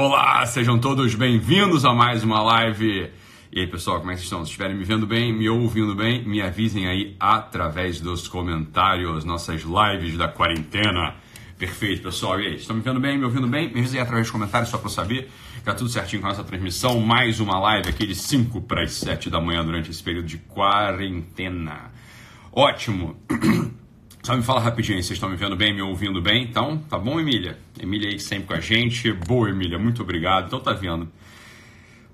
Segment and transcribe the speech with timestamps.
[0.00, 3.10] Olá, sejam todos bem-vindos a mais uma live.
[3.50, 4.44] E aí, pessoal, como é que estão?
[4.44, 9.62] Se estiverem me vendo bem, me ouvindo bem, me avisem aí através dos comentários, nossas
[9.62, 11.16] lives da quarentena.
[11.58, 12.40] Perfeito, pessoal.
[12.40, 13.72] E aí, estão me vendo bem, me ouvindo bem?
[13.74, 16.28] Me avisem aí através dos comentários só para eu saber que tá tudo certinho com
[16.28, 17.00] a nossa transmissão.
[17.00, 20.38] Mais uma live aqui de 5 para as 7 da manhã durante esse período de
[20.38, 21.90] quarentena.
[22.52, 23.16] Ótimo.
[24.22, 26.44] Só me fala rapidinho, vocês estão me vendo bem, me ouvindo bem?
[26.44, 27.58] Então, tá bom, Emília?
[27.80, 29.12] Emília aí sempre com a gente.
[29.12, 30.46] Boa, Emília, muito obrigado.
[30.46, 31.08] Então tá vendo.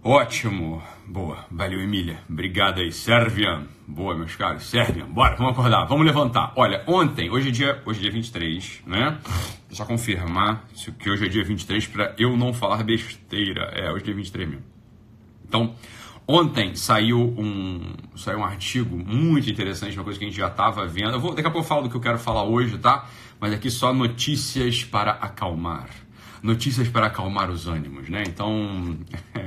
[0.03, 0.83] Ótimo.
[1.07, 1.47] Boa.
[1.51, 2.19] Valeu, Emília.
[2.29, 2.93] Obrigado aí.
[2.93, 3.63] Sérvia.
[3.89, 4.65] Boa, meus caros.
[4.65, 5.07] Sérvia.
[5.07, 5.87] Bora, vamos acordar.
[5.87, 6.53] Vamos levantar.
[6.57, 9.19] Olha, ontem, hoje é dia, hoje é dia 23, né?
[9.71, 10.67] Só confirmar
[10.99, 13.63] que hoje é dia 23 para eu não falar besteira.
[13.75, 14.65] É, hoje é dia 23 mesmo.
[15.49, 15.75] Então,
[16.27, 20.87] Ontem saiu um, saiu um artigo muito interessante, uma coisa que a gente já estava
[20.87, 21.11] vendo.
[21.11, 23.07] Eu vou, daqui a pouco eu falo do que eu quero falar hoje, tá?
[23.39, 25.91] Mas aqui só notícias para acalmar.
[26.43, 28.23] Notícias para acalmar os ânimos, né?
[28.27, 28.97] Então,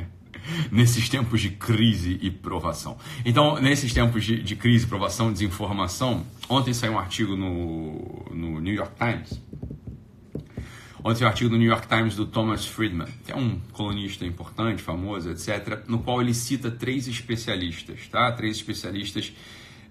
[0.71, 2.95] nesses tempos de crise e provação.
[3.25, 8.73] Então, nesses tempos de, de crise, provação, desinformação, ontem saiu um artigo no, no New
[8.73, 9.41] York Times
[11.07, 14.83] Ontem um artigo do New York Times do Thomas Friedman, que é um colunista importante,
[14.83, 18.29] famoso, etc., no qual ele cita três especialistas, tá?
[18.33, 19.31] Três especialistas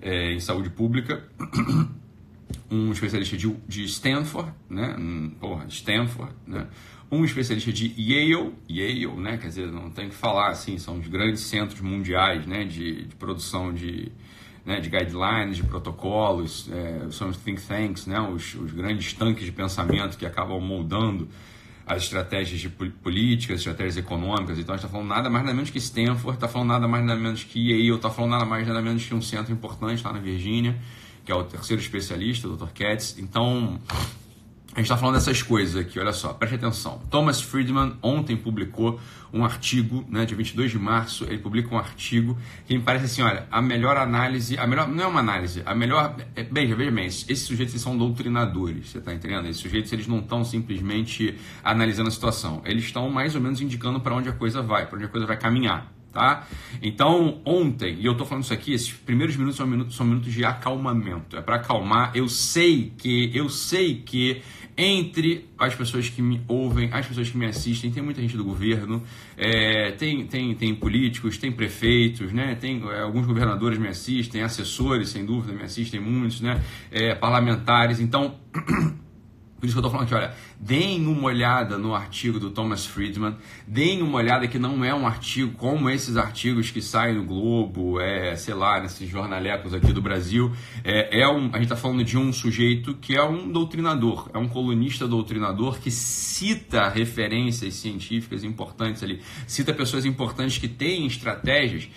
[0.03, 1.27] é, em saúde pública.
[2.70, 4.95] um especialista de, de Stanford, né?
[5.41, 6.67] Porra, Stanford, né?
[7.11, 9.39] Um especialista de Yale, Yale, né?
[9.39, 12.64] Quer dizer, não tem que falar assim, são os grandes centros mundiais, né?
[12.64, 14.12] De, de produção de
[14.67, 19.45] né, de guidelines, de protocolos, é, são os think tanks, né, os, os, grandes tanques
[19.45, 21.28] de pensamento que acabam moldando
[21.86, 24.58] as estratégias de políticas, estratégias econômicas.
[24.58, 27.05] Então, a gente está falando nada mais nada menos que Stanford, está falando nada mais
[27.05, 30.12] nada menos que Yale, está falando nada mais nada menos que um centro importante lá
[30.12, 30.77] na Virgínia,
[31.25, 32.70] que é o terceiro especialista, o Dr.
[32.75, 33.17] Katz.
[33.20, 33.78] Então,
[34.77, 37.00] a gente está falando dessas coisas aqui, olha só, preste atenção.
[37.08, 39.00] Thomas Friedman ontem publicou
[39.33, 43.22] um artigo, né, dia 22 de março, ele publica um artigo que me parece assim,
[43.22, 46.90] olha, a melhor análise, a melhor, não é uma análise, a melhor, é, veja, veja
[46.90, 49.48] bem, esses sujeitos eles são doutrinadores, você está entendendo?
[49.48, 53.98] Esses sujeitos eles não estão simplesmente analisando a situação, eles estão mais ou menos indicando
[53.98, 56.46] para onde a coisa vai, para onde a coisa vai caminhar tá?
[56.83, 60.33] Então, ontem, e eu tô falando isso aqui, esses primeiros minutos são minutos, são minutos
[60.33, 61.36] de acalmamento.
[61.36, 62.12] É para acalmar.
[62.14, 64.40] Eu sei que, eu sei que
[64.77, 68.45] entre as pessoas que me ouvem, as pessoas que me assistem, tem muita gente do
[68.45, 69.03] governo,
[69.37, 72.55] é, tem, tem, tem políticos, tem prefeitos, né?
[72.55, 76.63] tem é, alguns governadores me assistem, assessores, sem dúvida, me assistem muitos, né?
[76.91, 78.01] É, parlamentares.
[78.01, 78.37] Então.
[79.58, 82.84] Por isso que eu estou falando aqui, olha, deem uma olhada no artigo do Thomas
[82.84, 83.36] Friedman,
[83.67, 87.98] deem uma olhada que não é um artigo como esses artigos que saem no Globo,
[87.98, 90.52] é, sei lá, nesses jornalecos aqui do Brasil.
[90.84, 94.39] É, é um, a gente está falando de um sujeito que é um doutrinador, é
[94.39, 101.89] um colunista doutrinador que cita referências científicas importantes ali, cita pessoas importantes que têm estratégias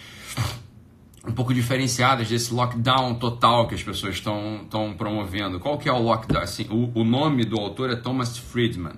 [1.28, 5.60] um pouco diferenciadas desse lockdown total que as pessoas estão promovendo.
[5.60, 6.44] Qual que é o lockdown?
[6.44, 8.94] Assim, o, o, nome do autor é Thomas Friedman,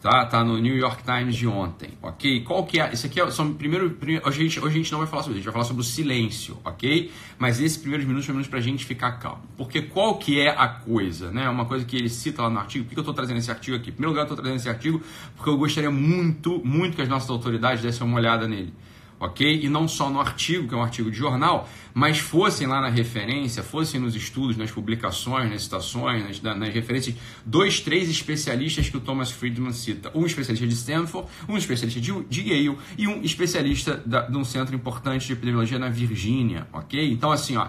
[0.00, 0.24] tá?
[0.26, 2.42] Tá no New York Times de ontem, ok?
[2.44, 2.92] Qual que é?
[2.92, 5.24] Isso aqui é, são primeiro, primeiro hoje, a gente, hoje a gente não vai falar
[5.24, 7.10] sobre isso, a gente vai falar sobre o silêncio, ok?
[7.36, 9.42] Mas esses primeiros minutos, pelo menos para a gente ficar calmo.
[9.56, 11.48] Porque qual que é a coisa, né?
[11.48, 12.84] Uma coisa que ele cita lá no artigo.
[12.84, 13.90] Por que eu estou trazendo esse artigo aqui?
[13.90, 15.02] Em primeiro lugar, eu estou trazendo esse artigo
[15.34, 18.72] porque eu gostaria muito, muito que as nossas autoridades dessem uma olhada nele
[19.18, 19.60] ok?
[19.62, 22.88] E não só no artigo, que é um artigo de jornal, mas fossem lá na
[22.88, 28.96] referência, fossem nos estudos, nas publicações, nas citações, nas, nas referências, dois, três especialistas que
[28.96, 30.10] o Thomas Friedman cita.
[30.14, 34.44] Um especialista de Stanford, um especialista de, de Yale e um especialista da, de um
[34.44, 37.10] centro importante de epidemiologia na Virgínia, ok?
[37.10, 37.68] Então, assim, ó.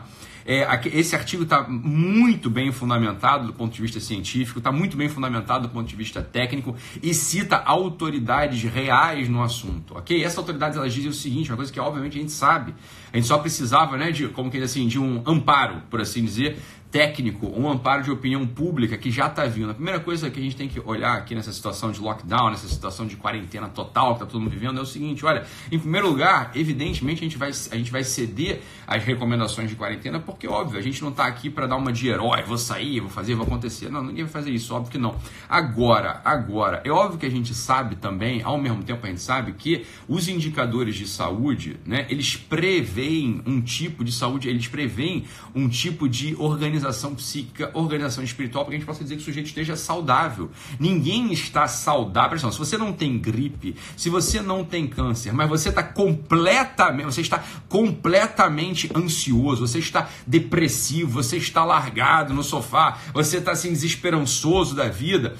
[0.49, 0.65] É,
[0.97, 5.67] esse artigo está muito bem fundamentado do ponto de vista científico, está muito bem fundamentado
[5.67, 10.23] do ponto de vista técnico e cita autoridades reais no assunto, ok?
[10.23, 12.73] Essas autoridades elas dizem o seguinte, uma coisa que obviamente a gente sabe,
[13.11, 16.57] a gente só precisava, né, de como que assim, de um amparo, por assim dizer,
[16.91, 19.71] técnico, um amparo de opinião pública que já está vindo.
[19.71, 22.67] A primeira coisa que a gente tem que olhar aqui nessa situação de lockdown, nessa
[22.67, 26.09] situação de quarentena total que está todo mundo vivendo, é o seguinte: olha, em primeiro
[26.09, 30.79] lugar, evidentemente a gente vai, a gente vai ceder às recomendações de quarentena, porque, óbvio,
[30.79, 33.45] a gente não está aqui para dar uma de herói, vou sair, vou fazer, vou
[33.45, 33.89] acontecer.
[33.89, 35.15] Não, ninguém vai fazer isso, óbvio que não.
[35.50, 39.51] Agora, agora, é óbvio que a gente sabe também, ao mesmo tempo a gente sabe
[39.53, 45.67] que os indicadores de saúde, né, eles preveem um tipo de saúde, eles preveem um
[45.67, 49.25] tipo de organização organização psíquica, organização espiritual, para que a gente possa dizer que o
[49.25, 50.50] sujeito esteja saudável.
[50.79, 52.29] Ninguém está saudável.
[52.29, 57.06] Atenção, se você não tem gripe, se você não tem câncer, mas você está completamente,
[57.06, 63.69] você está completamente ansioso, você está depressivo, você está largado no sofá, você está assim
[63.69, 65.35] desesperançoso da vida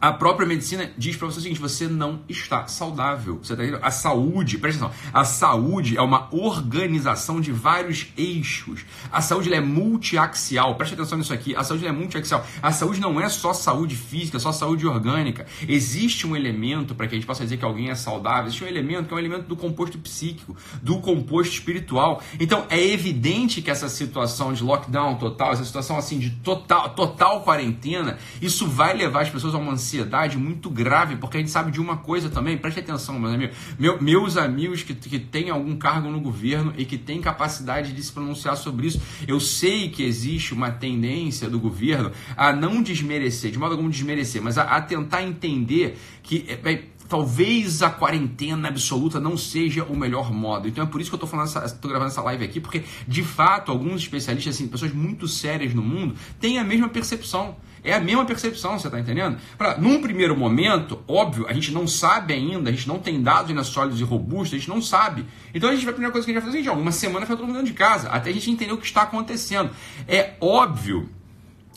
[0.00, 3.40] a própria medicina diz para você o seguinte: você não está saudável.
[3.42, 3.62] Você tá?
[3.82, 8.84] A saúde, presta atenção, a saúde é uma organização de vários eixos.
[9.10, 10.76] A saúde é multiaxial.
[10.76, 11.54] Presta atenção nisso aqui.
[11.56, 12.46] A saúde é multiaxial.
[12.62, 15.46] A saúde não é só saúde física, só saúde orgânica.
[15.66, 18.46] Existe um elemento para que a gente possa dizer que alguém é saudável.
[18.46, 22.22] Existe um elemento que é um elemento do composto psíquico, do composto espiritual.
[22.38, 27.42] Então é evidente que essa situação de lockdown total, essa situação assim de total, total
[27.42, 31.70] quarentena, isso vai levar as pessoas a uma ansiedade muito grave, porque a gente sabe
[31.70, 33.56] de uma coisa também, preste atenção, meus amigos.
[33.78, 38.02] Meu, meus amigos que, que têm algum cargo no governo e que têm capacidade de
[38.02, 43.50] se pronunciar sobre isso, eu sei que existe uma tendência do governo a não desmerecer,
[43.50, 46.44] de modo algum desmerecer, mas a, a tentar entender que.
[46.48, 50.68] É, talvez a quarentena absoluta não seja o melhor modo.
[50.68, 53.22] Então é por isso que eu estou falando, estou gravando essa live aqui, porque de
[53.22, 57.56] fato alguns especialistas, assim, pessoas muito sérias no mundo, têm a mesma percepção.
[57.88, 59.38] É a mesma percepção, você está entendendo?
[59.56, 63.50] Pra, num primeiro momento, óbvio, a gente não sabe ainda, a gente não tem dados
[63.50, 65.24] ainda sólidos e robustos, a gente não sabe.
[65.54, 67.36] Então a gente a primeira coisa que a gente vai fazer é uma semana fica
[67.36, 69.70] todo mundo dentro de casa, até a gente entender o que está acontecendo.
[70.06, 71.08] É óbvio,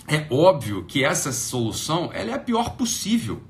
[0.08, 3.42] é óbvio que essa solução ela é a pior possível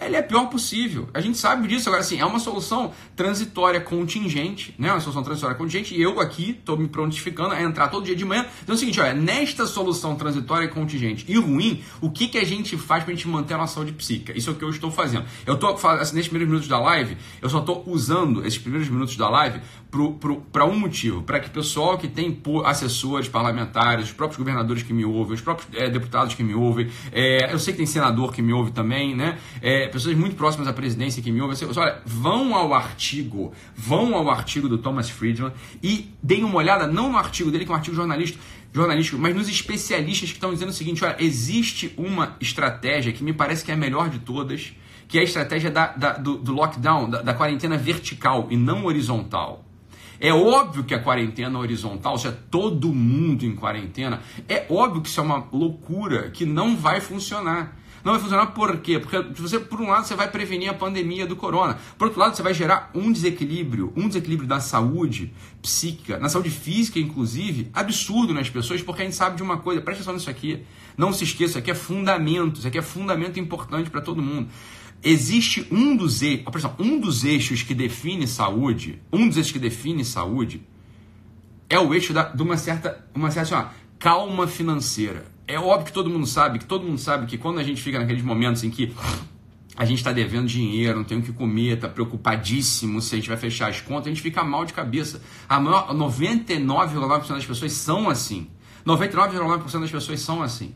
[0.00, 1.08] ela é a pior possível.
[1.12, 1.88] A gente sabe disso.
[1.88, 4.90] Agora, assim, é uma solução transitória contingente, né?
[4.90, 5.94] Uma solução transitória contingente.
[5.94, 8.46] E eu aqui estou me prontificando a entrar todo dia de manhã.
[8.62, 12.44] Então é o seguinte, olha, nesta solução transitória contingente e ruim, o que, que a
[12.44, 14.36] gente faz para a gente manter a nossa saúde psíquica?
[14.36, 15.26] Isso é o que eu estou fazendo.
[15.44, 19.16] Eu estou, assim, nesses primeiros minutos da live, eu só estou usando esses primeiros minutos
[19.16, 19.60] da live
[20.52, 24.92] para um motivo, para que o pessoal que tem assessores parlamentares, os próprios governadores que
[24.92, 28.32] me ouvem, os próprios é, deputados que me ouvem, é, eu sei que tem senador
[28.32, 29.38] que me ouve também, né?
[29.60, 34.14] É, pessoas muito próximas à presidência que me ouvem, assim, olha, vão ao artigo, vão
[34.14, 35.52] ao artigo do Thomas Friedman
[35.82, 38.42] e deem uma olhada, não no artigo dele, que é um artigo jornalístico,
[38.72, 43.32] jornalístico, mas nos especialistas que estão dizendo o seguinte: olha, existe uma estratégia que me
[43.32, 44.72] parece que é a melhor de todas,
[45.08, 48.84] que é a estratégia da, da do, do, lockdown, da, da quarentena vertical e não
[48.84, 49.64] horizontal.
[50.20, 55.08] É óbvio que a quarentena horizontal, ou seja, todo mundo em quarentena, é óbvio que
[55.08, 57.79] isso é uma loucura que não vai funcionar.
[58.04, 58.98] Não vai funcionar por quê?
[58.98, 61.78] Porque você, por um lado, você vai prevenir a pandemia do corona.
[61.98, 66.50] Por outro lado, você vai gerar um desequilíbrio, um desequilíbrio da saúde psíquica, na saúde
[66.50, 70.30] física, inclusive, absurdo nas pessoas, porque a gente sabe de uma coisa, presta atenção nisso
[70.30, 70.64] aqui.
[70.96, 74.48] Não se esqueça, isso aqui é fundamento, isso aqui é fundamento importante para todo mundo
[75.02, 76.44] existe um dos, eixos,
[76.78, 80.60] um dos eixos que define saúde, um dos eixos que define saúde
[81.70, 85.24] é o eixo da, de uma certa, uma certa assim, ó, calma financeira.
[85.50, 87.98] É óbvio que todo mundo sabe, que todo mundo sabe que quando a gente fica
[87.98, 88.94] naqueles momentos em que
[89.76, 93.28] a gente está devendo dinheiro, não tem o que comer, está preocupadíssimo se a gente
[93.28, 95.20] vai fechar as contas, a gente fica mal de cabeça.
[95.48, 98.48] A 99,9% das pessoas são assim.
[98.86, 100.74] 99,9% das pessoas são assim.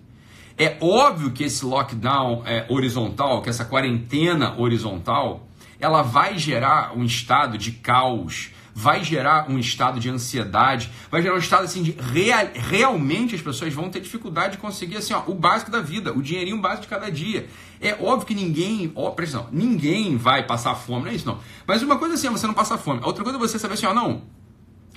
[0.58, 5.46] É óbvio que esse lockdown é, horizontal, que essa quarentena horizontal,
[5.78, 11.36] ela vai gerar um estado de caos, vai gerar um estado de ansiedade, vai gerar
[11.36, 15.22] um estado assim de real, realmente as pessoas vão ter dificuldade de conseguir assim, ó,
[15.26, 17.48] o básico da vida, o dinheirinho básico de cada dia.
[17.80, 21.38] É óbvio que ninguém, ó, pressão, ninguém vai passar fome, não é isso não.
[21.66, 23.86] Mas uma coisa assim é você não passar fome, outra coisa é você saber assim,
[23.86, 24.22] ó, não,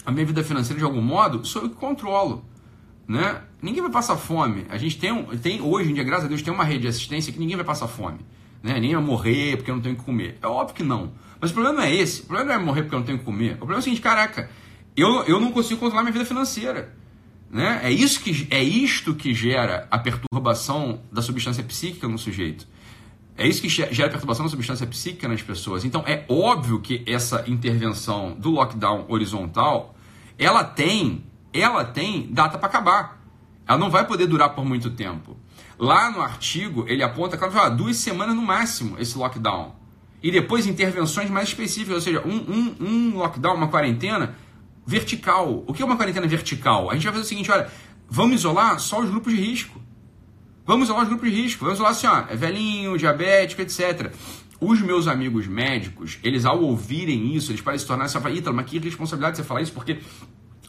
[0.05, 2.43] a minha vida financeira de algum modo sou eu que controlo
[3.07, 3.41] né?
[3.61, 4.65] Ninguém vai passar fome.
[4.69, 6.87] A gente tem, um, tem hoje em dia, graças a Deus, tem uma rede de
[6.87, 8.19] assistência que ninguém vai passar fome.
[8.61, 8.73] Né?
[8.73, 10.37] Ninguém vai morrer porque não tenho que comer.
[10.41, 11.13] É óbvio que não.
[11.39, 12.21] Mas o problema não é esse.
[12.21, 13.53] O problema não é morrer porque eu não tenho que comer.
[13.53, 14.49] O problema é o seguinte, caraca,
[14.95, 16.95] eu, eu não consigo controlar minha vida financeira.
[17.49, 17.79] Né?
[17.83, 22.67] É, isso que, é isto que gera a perturbação da substância psíquica no sujeito.
[23.37, 25.85] É isso que gera perturbação da substância psíquica nas pessoas.
[25.85, 29.95] Então é óbvio que essa intervenção do lockdown horizontal,
[30.37, 33.21] ela tem ela tem data para acabar.
[33.67, 35.37] Ela não vai poder durar por muito tempo.
[35.77, 39.75] Lá no artigo, ele aponta, claro, duas semanas no máximo esse lockdown.
[40.27, 44.35] E depois intervenções mais específicas, ou seja, um, um, um lockdown, uma quarentena
[44.85, 45.63] vertical.
[45.65, 46.89] O que é uma quarentena vertical?
[46.89, 47.71] A gente vai fazer o seguinte, olha,
[48.09, 49.81] vamos isolar só os grupos de risco.
[50.65, 51.63] Vamos isolar os grupos de risco.
[51.63, 54.11] Vamos isolar assim, ó, é velhinho, diabético, etc.
[54.59, 58.65] Os meus amigos médicos, eles ao ouvirem isso, eles podem se tornar assim, Ítalo, mas
[58.65, 60.01] que responsabilidade você falar isso, porque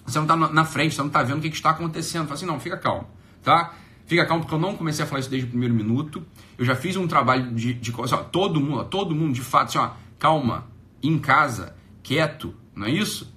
[0.06, 2.26] você não está na frente, você não está vendo o que, que está acontecendo.
[2.26, 3.08] Fala assim, não, fica calmo,
[3.42, 3.74] tá?
[4.08, 6.24] Fica calmo, porque eu não comecei a falar isso desde o primeiro minuto.
[6.56, 9.68] Eu já fiz um trabalho de, de assim, ó, todo mundo, todo mundo, de fato,
[9.68, 10.66] assim, ó, calma,
[11.02, 13.30] em casa, quieto, não é isso?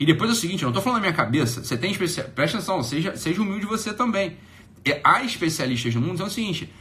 [0.00, 2.28] E depois é o seguinte, eu não estou falando na minha cabeça, você tem especial,
[2.28, 4.38] presta atenção, seja, seja humilde você também.
[5.04, 6.72] Há especialistas no mundo dizendo o seguinte,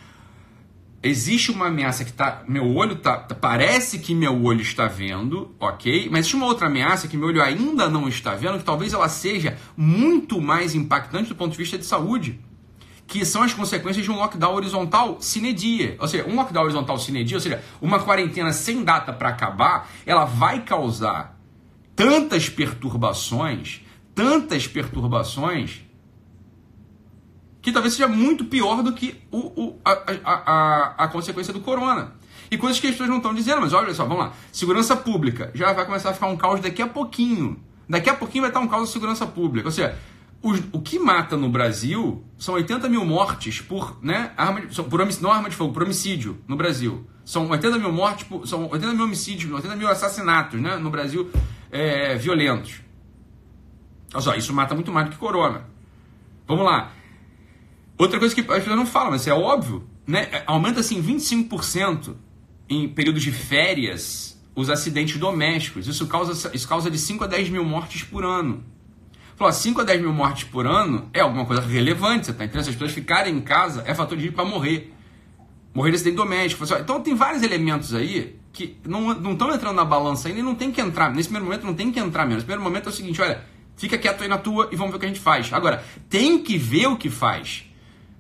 [1.04, 6.08] existe uma ameaça que tá, meu olho tá, parece que meu olho está vendo, ok?
[6.10, 9.10] Mas existe uma outra ameaça que meu olho ainda não está vendo, que talvez ela
[9.10, 12.40] seja muito mais impactante do ponto de vista de saúde,
[13.08, 15.96] que são as consequências de um lockdown horizontal sine die.
[16.00, 19.90] Ou seja, um lockdown horizontal sine die, ou seja, uma quarentena sem data para acabar,
[20.06, 21.40] ela vai causar
[21.96, 23.82] tantas perturbações,
[24.14, 25.82] tantas perturbações,
[27.62, 31.62] que talvez seja muito pior do que o, o a, a, a, a consequência do
[31.62, 32.14] corona.
[32.50, 34.34] E coisas que as pessoas não estão dizendo, mas olha só, vamos lá.
[34.52, 37.60] Segurança pública já vai começar a ficar um caos daqui a pouquinho.
[37.90, 39.68] Daqui a pouquinho vai estar um caos de segurança pública.
[39.68, 39.98] Ou seja,
[40.46, 45.00] o, o que mata no Brasil são 80 mil mortes por, né, arma de, por
[45.20, 47.04] não arma de fogo, por homicídio no Brasil.
[47.26, 51.32] São 80 mil mortes, por, são 80 mil homicídios, 80 mil assassinatos né, no Brasil
[51.72, 52.82] é, violentos.
[54.14, 55.66] Olha só, isso mata muito mais do que corona.
[56.48, 56.92] Vamos lá.
[57.98, 60.44] Outra coisa que as pessoas não falam, mas é óbvio, né?
[60.46, 62.14] Aumenta assim 25%
[62.70, 65.88] em períodos de férias os acidentes domésticos.
[65.88, 68.64] Isso causa, isso causa de 5 a 10 mil mortes por ano.
[69.36, 72.64] Falou, 5 a 10 mil mortes por ano é alguma coisa relevante, você tá entendendo?
[72.64, 74.94] Se as pessoas ficarem em casa, é fator de risco para morrer.
[75.74, 76.64] Morrer de acidente doméstico.
[76.80, 80.72] Então tem vários elementos aí que não estão entrando na balança ainda e não tem
[80.72, 81.14] que entrar.
[81.14, 82.36] Nesse primeiro momento não tem que entrar mesmo.
[82.36, 83.44] Nesse primeiro momento é o seguinte, olha,
[83.76, 85.52] fica quieto aí na tua e vamos ver o que a gente faz.
[85.52, 87.65] Agora, tem que ver o que faz.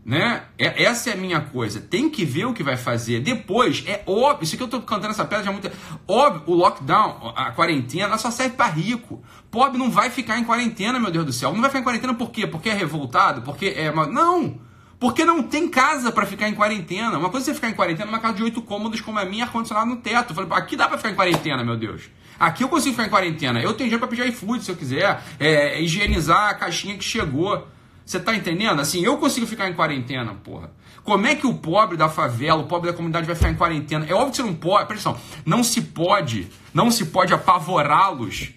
[0.06, 0.44] Né?
[0.56, 1.82] É, essa é a minha coisa.
[1.82, 3.22] Tem que ver o que vai fazer.
[3.22, 5.72] Depois, é óbvio, isso que eu tô cantando essa pedra já muito.
[6.08, 9.24] Óbvio, o lockdown, a quarentena, só serve para rico.
[9.50, 11.52] Pobre não vai ficar em quarentena, meu Deus do céu.
[11.52, 12.46] Não vai ficar em quarentena por quê?
[12.46, 13.42] Porque é revoltado?
[13.42, 13.92] Porque é.
[13.92, 14.60] Não!
[15.00, 17.18] Porque não tem casa para ficar em quarentena.
[17.18, 19.46] Uma coisa é você ficar em quarentena numa casa de oito cômodos como a minha,
[19.46, 20.32] ar-condicionado no teto.
[20.32, 22.04] Eu falei, aqui dá para ficar em quarentena, meu Deus.
[22.40, 23.60] Aqui eu consigo ficar em quarentena.
[23.60, 25.22] Eu tenho dinheiro para pedir iFood se eu quiser.
[25.40, 27.68] É, higienizar a caixinha que chegou.
[28.06, 28.80] Você tá entendendo?
[28.80, 30.72] Assim, eu consigo ficar em quarentena, porra.
[31.04, 34.06] Como é que o pobre da favela, o pobre da comunidade vai ficar em quarentena?
[34.06, 38.54] É óbvio que você não pode, atenção, não se pode, não se pode apavorá-los,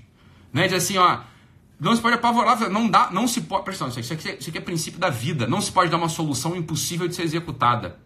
[0.53, 0.69] né?
[0.69, 1.21] De assim, ó,
[1.81, 4.61] não se pode apavorar, não dá, não se pode, atenção, isso aqui, isso aqui é
[4.61, 7.99] princípio da vida, não se pode dar uma solução impossível de ser executada.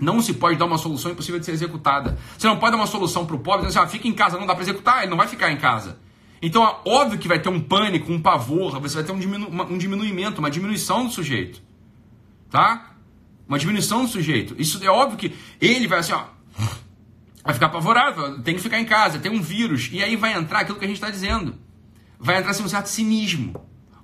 [0.00, 2.16] Não se pode dar uma solução impossível de ser executada.
[2.36, 4.38] Você não pode dar uma solução para o pobre dizendo assim, ah, fica em casa,
[4.38, 5.98] não dá para executar, ele não vai ficar em casa.
[6.40, 9.48] Então, é óbvio que vai ter um pânico, um pavor, você vai ter um, diminu
[9.50, 11.60] um diminuimento, uma diminuição do sujeito.
[12.50, 12.94] Tá?
[13.46, 14.54] Uma diminuição do sujeito.
[14.58, 16.24] Isso é óbvio que ele vai assim, ó.
[17.44, 19.88] Vai ficar apavorado, tem que ficar em casa, tem um vírus.
[19.90, 21.54] E aí vai entrar aquilo que a gente está dizendo.
[22.18, 23.54] Vai entrar assim, um certo cinismo.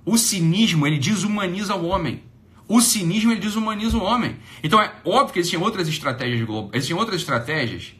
[0.03, 2.23] O cinismo, ele desumaniza o homem.
[2.67, 4.37] O cinismo, ele desumaniza o homem.
[4.63, 6.73] Então é óbvio que existem outras estratégias globais.
[6.73, 7.93] Existem outras estratégias.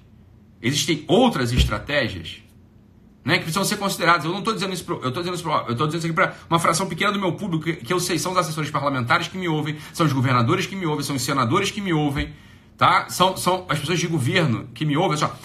[0.62, 2.42] Existem outras estratégias
[3.25, 4.24] né, que precisam ser considerados.
[4.24, 6.13] Eu não estou dizendo isso, pro, eu estou dizendo isso, eu estou dizendo isso aqui
[6.13, 9.27] para uma fração pequena do meu público, que, que, eu sei são os assessores parlamentares
[9.27, 12.32] que me ouvem, são os governadores que me ouvem, são os senadores que me ouvem,
[12.77, 13.10] tá?
[13.10, 15.17] São, são as pessoas de governo que me ouvem.
[15.17, 15.36] Só,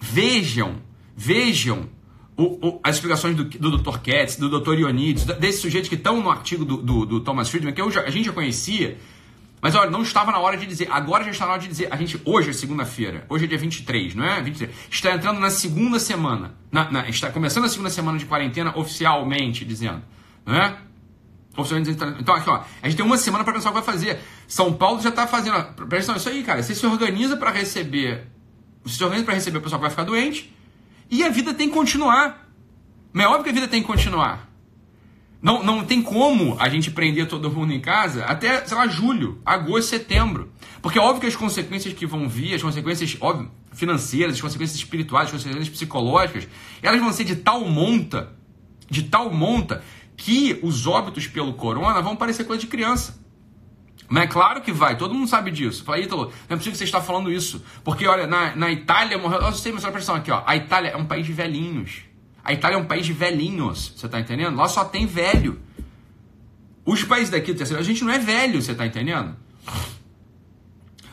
[0.00, 0.76] vejam,
[1.16, 1.88] vejam
[2.36, 3.98] o, o, as explicações do, do Dr.
[3.98, 4.74] Katz, do Dr.
[4.74, 8.02] Ionides, desses sujeitos que estão no artigo do, do, do Thomas Friedman, que eu já,
[8.02, 8.96] a gente já conhecia,
[9.64, 10.88] mas olha, não estava na hora de dizer.
[10.90, 11.88] Agora já está na hora de dizer.
[11.90, 13.24] A gente, hoje é segunda-feira.
[13.30, 14.42] Hoje é dia 23, não é?
[14.42, 14.70] 23.
[14.90, 16.54] Está entrando na segunda semana.
[16.70, 20.02] Na, na, está começando a segunda semana de quarentena oficialmente, dizendo.
[20.44, 20.76] Não é?
[21.56, 22.18] Dizendo.
[22.20, 22.62] Então, aqui, ó.
[22.82, 24.20] A gente tem uma semana para pensar o que vai fazer.
[24.46, 25.54] São Paulo já está fazendo.
[25.88, 26.62] Presta atenção, isso aí, cara.
[26.62, 28.26] Você se organiza para receber.
[28.82, 30.54] Você se organiza para receber o pessoal que vai ficar doente.
[31.10, 32.50] E a vida tem que continuar.
[33.14, 34.46] Mas é óbvio que a vida tem que continuar.
[35.44, 39.42] Não, não tem como a gente prender todo mundo em casa até, sei lá, julho,
[39.44, 40.50] agosto, setembro.
[40.80, 44.78] Porque é óbvio que as consequências que vão vir, as consequências óbvio, financeiras, as consequências
[44.78, 46.48] espirituais, as consequências psicológicas,
[46.80, 48.32] elas vão ser de tal monta,
[48.88, 49.84] de tal monta,
[50.16, 53.22] que os óbitos pelo corona vão parecer coisa de criança.
[54.08, 55.84] Mas é claro que vai, todo mundo sabe disso.
[55.84, 57.62] Fala, Ítalo, não é possível que você está falando isso.
[57.84, 59.42] Porque, olha, na, na Itália morreu.
[59.42, 60.42] Eu sei, mas olha a aqui, ó.
[60.46, 62.13] A Itália é um país de velhinhos.
[62.44, 64.54] A Itália é um país de velhinhos, você está entendendo?
[64.56, 65.58] Lá só tem velho.
[66.84, 69.34] Os países daqui do terceiro, a gente não é velho, você está entendendo?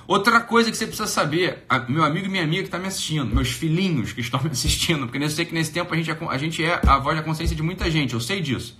[0.06, 3.34] Outra coisa que você precisa saber, meu amigo e minha amiga que está me assistindo,
[3.34, 6.18] meus filhinhos que estão me assistindo, porque eu sei que nesse tempo a gente, é,
[6.28, 8.78] a gente é a voz da consciência de muita gente, eu sei disso.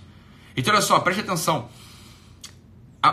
[0.54, 1.70] Então olha só, preste atenção.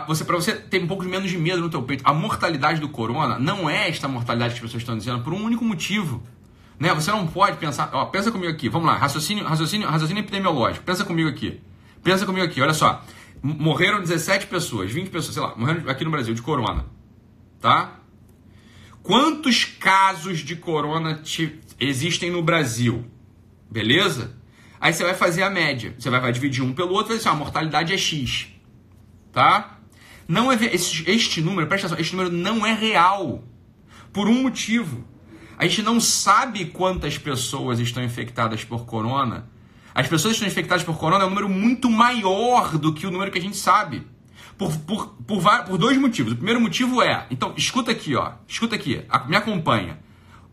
[0.06, 2.90] você para você ter um pouco menos de medo no teu peito, a mortalidade do
[2.90, 6.22] corona não é esta mortalidade que as pessoas estão dizendo por um único motivo.
[6.80, 6.94] Né?
[6.94, 7.90] Você não pode pensar.
[7.92, 8.70] Ó, pensa comigo aqui.
[8.70, 8.96] Vamos lá.
[8.96, 10.82] Raciocínio, raciocínio, raciocínio epidemiológico.
[10.84, 11.60] Pensa comigo aqui.
[12.02, 12.62] Pensa comigo aqui.
[12.62, 13.04] Olha só.
[13.42, 16.84] Morreram 17 pessoas, 20 pessoas, sei lá, morreram aqui no Brasil de corona.
[17.58, 18.00] Tá?
[19.02, 23.06] Quantos casos de corona te, existem no Brasil?
[23.70, 24.36] Beleza?
[24.78, 25.94] Aí você vai fazer a média.
[25.98, 28.48] Você vai, vai dividir um pelo outro e vai dizer, assim, a mortalidade é X.
[29.32, 29.78] Tá?
[30.28, 33.42] Não é, este, este número, presta atenção, este número não é real.
[34.12, 35.04] Por um motivo.
[35.60, 39.46] A gente não sabe quantas pessoas estão infectadas por corona.
[39.94, 43.10] As pessoas que estão infectadas por corona é um número muito maior do que o
[43.10, 44.06] número que a gente sabe.
[44.56, 46.32] Por, por, por, por dois motivos.
[46.32, 49.98] O primeiro motivo é, então, escuta aqui, ó, escuta aqui, me acompanha.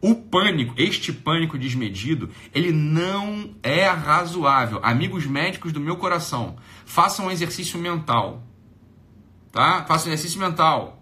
[0.02, 4.82] O pânico, este pânico desmedido, ele não é razoável.
[4.84, 8.44] Amigos médicos do meu coração, façam um exercício mental.
[9.54, 9.86] Tá?
[9.86, 10.97] Façam um exercício mental.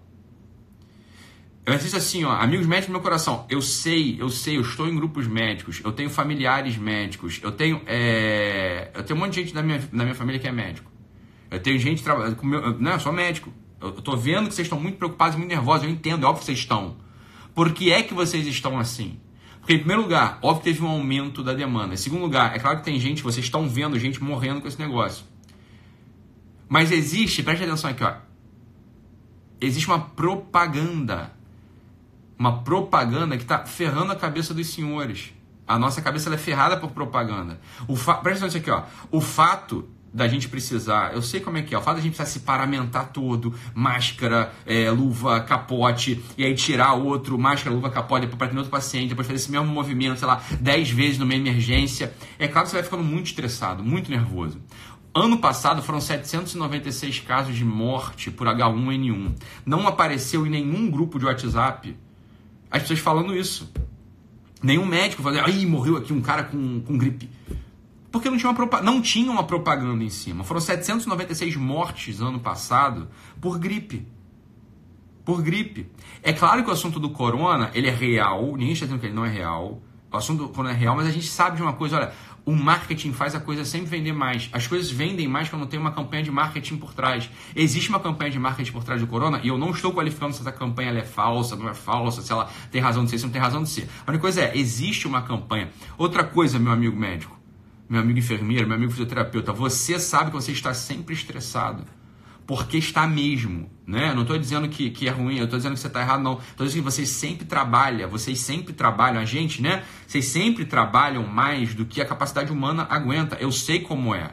[1.66, 3.46] Eu exercício assim, ó, amigos médicos do meu coração.
[3.50, 7.82] Eu sei, eu sei, eu estou em grupos médicos, eu tenho familiares médicos, eu tenho,
[7.88, 10.92] é, eu tenho um monte de gente na minha, na minha família que é médico.
[11.50, 13.52] Eu tenho gente trabalhando com meu, não, eu sou médico.
[13.82, 15.86] Eu estou vendo que vocês estão muito preocupados, muito nervosos.
[15.86, 16.98] Eu entendo, é óbvio que vocês estão.
[17.56, 19.20] Por que é que vocês estão assim?
[19.60, 21.96] Porque, em primeiro lugar, óbvio que teve um aumento da demanda.
[21.96, 24.80] Em segundo lugar, é claro que tem gente, vocês estão vendo gente morrendo com esse
[24.80, 25.26] negócio.
[26.70, 28.14] Mas existe, preste atenção aqui, ó.
[29.60, 31.34] Existe uma propaganda.
[32.38, 35.34] Uma propaganda que está ferrando a cabeça dos senhores.
[35.68, 37.60] A nossa cabeça é ferrada por propaganda.
[37.88, 38.16] O fa...
[38.16, 38.84] Presta atenção aqui, ó.
[39.10, 42.16] O fato da gente precisar, eu sei como é que é, o fato da gente
[42.16, 48.26] precisar se paramentar todo, máscara, é, luva, capote, e aí tirar outro, máscara, luva, capote,
[48.28, 52.14] para atender outro paciente, depois fazer esse mesmo movimento, sei lá, 10 vezes numa emergência.
[52.40, 54.62] É claro que você vai ficando muito estressado, muito nervoso.
[55.14, 59.36] Ano passado foram 796 casos de morte por H1N1.
[59.66, 61.98] Não apareceu em nenhum grupo de WhatsApp
[62.76, 63.72] as pessoas falando isso.
[64.62, 67.30] Nenhum médico falando, aí morreu aqui um cara com, com gripe.
[68.12, 70.44] Porque não tinha, uma, não tinha uma propaganda em cima.
[70.44, 73.10] Foram 796 mortes ano passado
[73.42, 74.08] por gripe.
[75.26, 75.92] Por gripe.
[76.24, 79.14] É claro que o assunto do corona, ele é real, ninguém está dizendo que ele
[79.14, 79.82] não é real.
[80.12, 82.14] O assunto do corona é real, mas a gente sabe de uma coisa, olha,
[82.46, 84.50] o marketing faz a coisa sempre vender mais.
[84.54, 87.30] As coisas vendem mais quando tem uma campanha de marketing por trás.
[87.56, 90.42] Existe uma campanha de marketing por trás do corona e eu não estou qualificando se
[90.42, 93.32] essa campanha é falsa, não é falsa, se ela tem razão de ser, se não
[93.32, 93.90] tem razão de ser.
[94.06, 95.70] A única coisa é, existe uma campanha.
[95.98, 97.36] Outra coisa, meu amigo médico,
[97.90, 101.84] meu amigo enfermeiro, meu amigo fisioterapeuta, você sabe que você está sempre estressado.
[102.48, 104.14] Porque está mesmo, né?
[104.14, 106.40] Não estou dizendo que, que é ruim, eu estou dizendo que você está errado, não.
[106.40, 109.84] Estou dizendo que vocês sempre trabalham, vocês sempre trabalham, a gente, né?
[110.06, 113.36] Vocês sempre trabalham mais do que a capacidade humana aguenta.
[113.38, 114.32] Eu sei como é,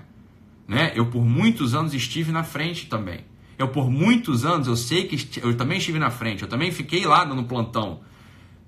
[0.69, 0.93] né?
[0.95, 3.21] Eu por muitos anos estive na frente também.
[3.59, 7.07] Eu por muitos anos, eu sei que eu também estive na frente, eu também fiquei
[7.07, 8.01] lá no plantão,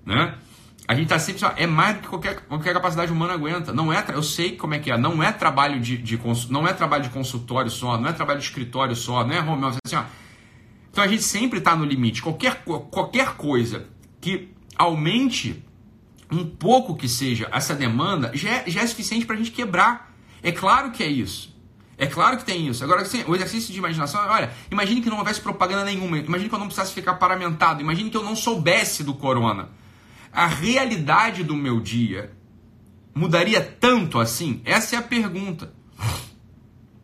[0.06, 0.36] né?
[0.86, 3.72] A gente tá sempre é mais do que qualquer, qualquer capacidade humana aguenta.
[3.72, 4.98] Não é, eu sei como é que é.
[4.98, 6.20] Não é trabalho de, de
[6.50, 9.64] não é trabalho de consultório só, não é trabalho de escritório só, não é home
[9.64, 9.96] office, assim.
[10.90, 12.20] Então a gente sempre está no limite.
[12.20, 13.86] Qualquer, qualquer coisa
[14.20, 15.64] que aumente
[16.30, 20.14] um pouco que seja essa demanda já é, já é suficiente para a gente quebrar.
[20.42, 21.54] É claro que é isso.
[21.96, 22.84] É claro que tem isso.
[22.84, 26.54] Agora, assim, o exercício de imaginação, olha, imagine que não houvesse propaganda nenhuma, imagine que
[26.54, 29.70] eu não precisasse ficar paramentado, imagine que eu não soubesse do corona
[30.34, 32.32] a realidade do meu dia
[33.14, 34.60] mudaria tanto assim?
[34.64, 35.72] Essa é a pergunta.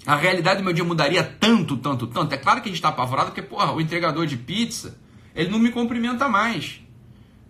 [0.05, 2.35] A realidade do meu dia mudaria tanto, tanto, tanto?
[2.35, 4.99] É claro que a gente está apavorado porque, porra, o entregador de pizza,
[5.35, 6.81] ele não me cumprimenta mais,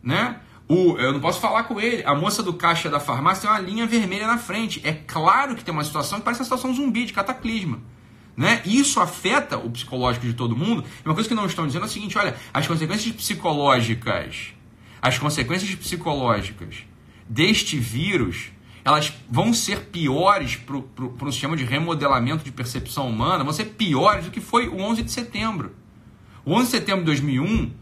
[0.03, 0.41] né?
[0.69, 2.05] O, eu não posso falar com ele.
[2.05, 4.81] A moça do caixa da farmácia tem uma linha vermelha na frente.
[4.85, 7.81] É claro que tem uma situação que parece uma situação zumbi, de cataclisma.
[8.37, 8.63] Né?
[8.65, 10.85] Isso afeta o psicológico de todo mundo.
[11.05, 14.55] E uma coisa que não estão dizendo é o seguinte: olha, as consequências psicológicas
[15.01, 16.85] as consequências psicológicas
[17.29, 18.51] deste vírus
[18.85, 20.77] elas vão ser piores para
[21.27, 25.03] o sistema de remodelamento de percepção humana, vão ser piores do que foi o 11
[25.03, 25.75] de setembro.
[26.45, 27.73] O 11 de setembro de 2001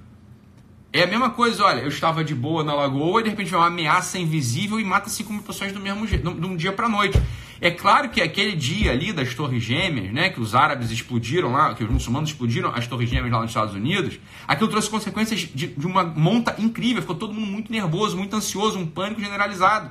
[0.93, 3.59] é a mesma coisa, olha, eu estava de boa na lagoa e de repente vem
[3.59, 7.21] uma ameaça invisível e mata cinco mil pessoas do mesmo de um dia para noite.
[7.61, 11.75] É claro que aquele dia ali das Torres Gêmeas, né, que os árabes explodiram lá,
[11.75, 15.67] que os muçulmanos explodiram as Torres Gêmeas lá nos Estados Unidos, aquilo trouxe consequências de,
[15.67, 19.91] de uma monta incrível, ficou todo mundo muito nervoso, muito ansioso, um pânico generalizado.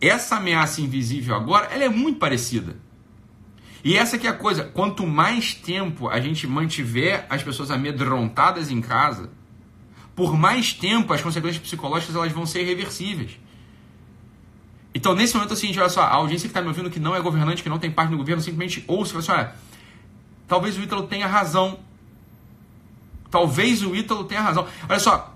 [0.00, 2.76] Essa ameaça invisível agora, ela é muito parecida.
[3.82, 8.70] E essa que é a coisa, quanto mais tempo a gente mantiver as pessoas amedrontadas
[8.70, 9.30] em casa,
[10.14, 13.38] por mais tempo as consequências psicológicas elas vão ser irreversíveis.
[14.94, 17.20] Então, nesse momento, seguinte, olha só, a audiência que está me ouvindo, que não é
[17.20, 19.56] governante, que não tem parte no governo, simplesmente ouça e fala assim, olha,
[20.46, 21.80] talvez o Ítalo tenha razão.
[23.28, 24.68] Talvez o Ítalo tenha razão.
[24.88, 25.34] Olha só,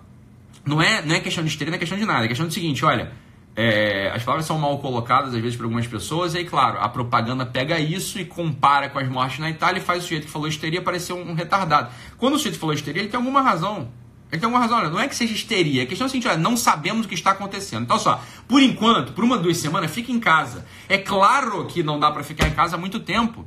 [0.65, 2.25] não é, não é questão de histeria, não é questão de nada.
[2.25, 3.11] É questão do seguinte, olha,
[3.57, 6.89] é, as palavras são mal colocadas às vezes por algumas pessoas, e aí, claro, a
[6.89, 10.31] propaganda pega isso e compara com as mortes na Itália e faz o sujeito que
[10.31, 11.91] falou histeria parecer um, um retardado.
[12.17, 13.89] Quando o sujeito falou histeria, ele tem alguma razão.
[14.31, 16.37] Tem alguma razão, olha, não é que seja histeria, a questão é a seguinte, olha,
[16.37, 17.85] não sabemos o que está acontecendo.
[17.85, 20.67] Então, só, por enquanto, por uma, duas semanas, fique em casa.
[20.89, 23.47] É claro que não dá para ficar em casa há muito tempo.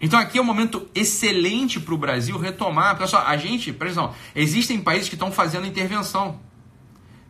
[0.00, 2.96] Então aqui é um momento excelente para o Brasil retomar.
[2.96, 6.40] Pessoal, a gente, por exemplo, existem países que estão fazendo intervenção.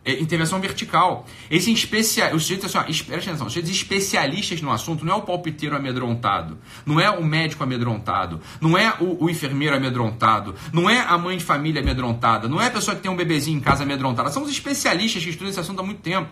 [0.03, 1.27] É intervenção vertical.
[1.49, 2.35] Esse especia...
[2.35, 6.57] os sujeitos, assim, ó, atenção, os sujeitos especialistas no assunto não é o palpiteiro amedrontado,
[6.83, 11.37] não é o médico amedrontado, não é o, o, enfermeiro amedrontado, não é a mãe
[11.37, 14.41] de família amedrontada, não é a pessoa que tem um bebezinho em casa amedrontada, são
[14.41, 16.29] os especialistas que estudam esse assunto há muito tempo.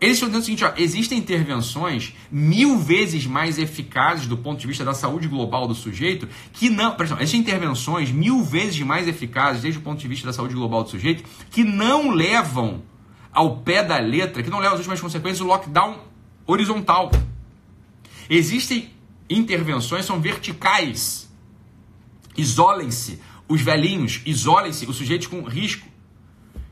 [0.00, 4.66] Eles estão dizendo o seguinte: ó, existem intervenções mil vezes mais eficazes do ponto de
[4.66, 6.96] vista da saúde global do sujeito que não.
[6.96, 10.82] Presta, existem intervenções mil vezes mais eficazes desde o ponto de vista da saúde global
[10.82, 12.82] do sujeito que não levam
[13.32, 15.98] ao pé da letra, que não levam às últimas consequências o lockdown
[16.46, 17.10] horizontal.
[18.28, 18.90] Existem
[19.28, 21.30] intervenções são verticais.
[22.36, 25.86] Isolem-se os velhinhos, isolem-se os sujeitos com risco.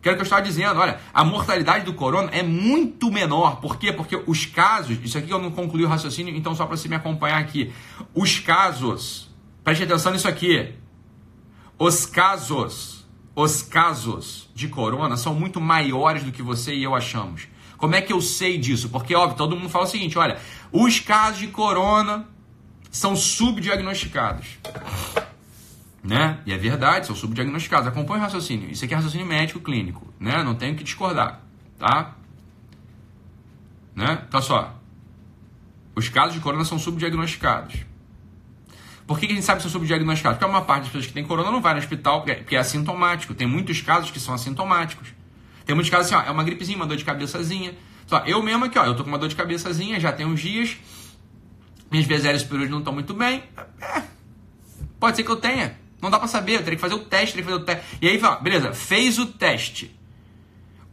[0.01, 3.61] Que era o que eu estava dizendo, olha, a mortalidade do corona é muito menor.
[3.61, 3.93] Por quê?
[3.93, 6.97] Porque os casos, isso aqui eu não concluí o raciocínio, então só para você me
[6.97, 7.71] acompanhar aqui.
[8.15, 9.29] Os casos,
[9.63, 10.73] preste atenção nisso aqui.
[11.79, 13.00] Os casos,
[13.41, 17.49] os casos de corona são muito maiores do que você e eu achamos.
[17.77, 18.91] Como é que eu sei disso?
[18.91, 20.39] Porque, óbvio, todo mundo fala o seguinte: olha,
[20.71, 22.27] os casos de corona
[22.91, 24.59] são subdiagnosticados.
[26.03, 26.41] Né?
[26.45, 27.87] E é verdade, são subdiagnosticados.
[27.87, 28.71] Acompanhe o raciocínio.
[28.71, 30.43] Isso aqui é raciocínio médico clínico, né?
[30.43, 31.41] Não tenho que discordar,
[31.79, 32.17] tá?
[33.95, 34.23] Né?
[34.29, 34.77] Então só.
[35.95, 37.85] Os casos de corona são subdiagnosticados.
[39.11, 40.39] Por que, a gente sabe que são subdiagnosticados?
[40.39, 42.55] Porque uma parte das pessoas que tem corona não vai no hospital porque é, porque
[42.55, 43.35] é assintomático.
[43.35, 45.09] Tem muitos casos que são assintomáticos.
[45.67, 47.75] Tem muitos casos assim, ó, é uma gripezinha, uma dor de cabeçazinha.
[48.07, 50.39] Só, eu mesmo aqui, ó, eu tô com uma dor de cabeçazinha, já tem uns
[50.39, 50.77] dias.
[51.91, 53.43] Minhas aéreas superiores não estão muito bem.
[53.81, 54.05] É,
[55.01, 55.77] pode ser que eu tenha.
[56.01, 57.99] Não dá para saber, eu teria que fazer o teste, teria que fazer o teste.
[58.01, 59.93] E aí, beleza, fez o teste.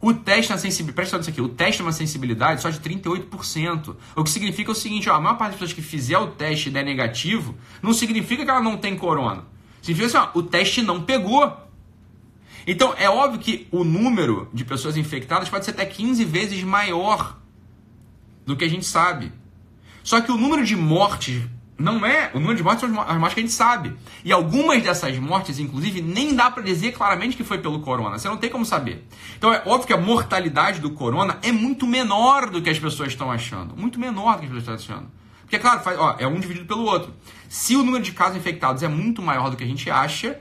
[0.00, 3.96] O teste na sensibilidade, presta atenção aqui, o teste é uma sensibilidade só de 38%.
[4.14, 6.68] O que significa o seguinte, ó, a maior parte das pessoas que fizer o teste
[6.68, 9.44] e der negativo, não significa que ela não tem corona.
[9.82, 11.52] Significa assim, ó, o teste não pegou.
[12.64, 17.38] Então, é óbvio que o número de pessoas infectadas pode ser até 15 vezes maior
[18.46, 19.32] do que a gente sabe.
[20.04, 21.42] Só que o número de mortes
[21.78, 22.30] não é.
[22.34, 23.96] O número de mortes são as mortes que a gente sabe.
[24.24, 28.18] E algumas dessas mortes, inclusive, nem dá para dizer claramente que foi pelo corona.
[28.18, 29.06] Você não tem como saber.
[29.36, 33.10] Então é óbvio que a mortalidade do corona é muito menor do que as pessoas
[33.10, 33.76] estão achando.
[33.76, 35.10] Muito menor do que as pessoas estão achando.
[35.42, 37.14] Porque, claro, faz, ó, é um dividido pelo outro.
[37.48, 40.38] Se o número de casos infectados é muito maior do que a gente acha,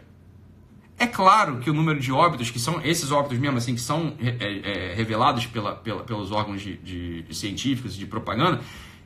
[1.00, 4.16] é claro que o número de óbitos, que são esses óbitos mesmo assim, que são
[4.20, 8.60] é, é, revelados pela, pela, pelos órgãos de, de, de científicos de propaganda,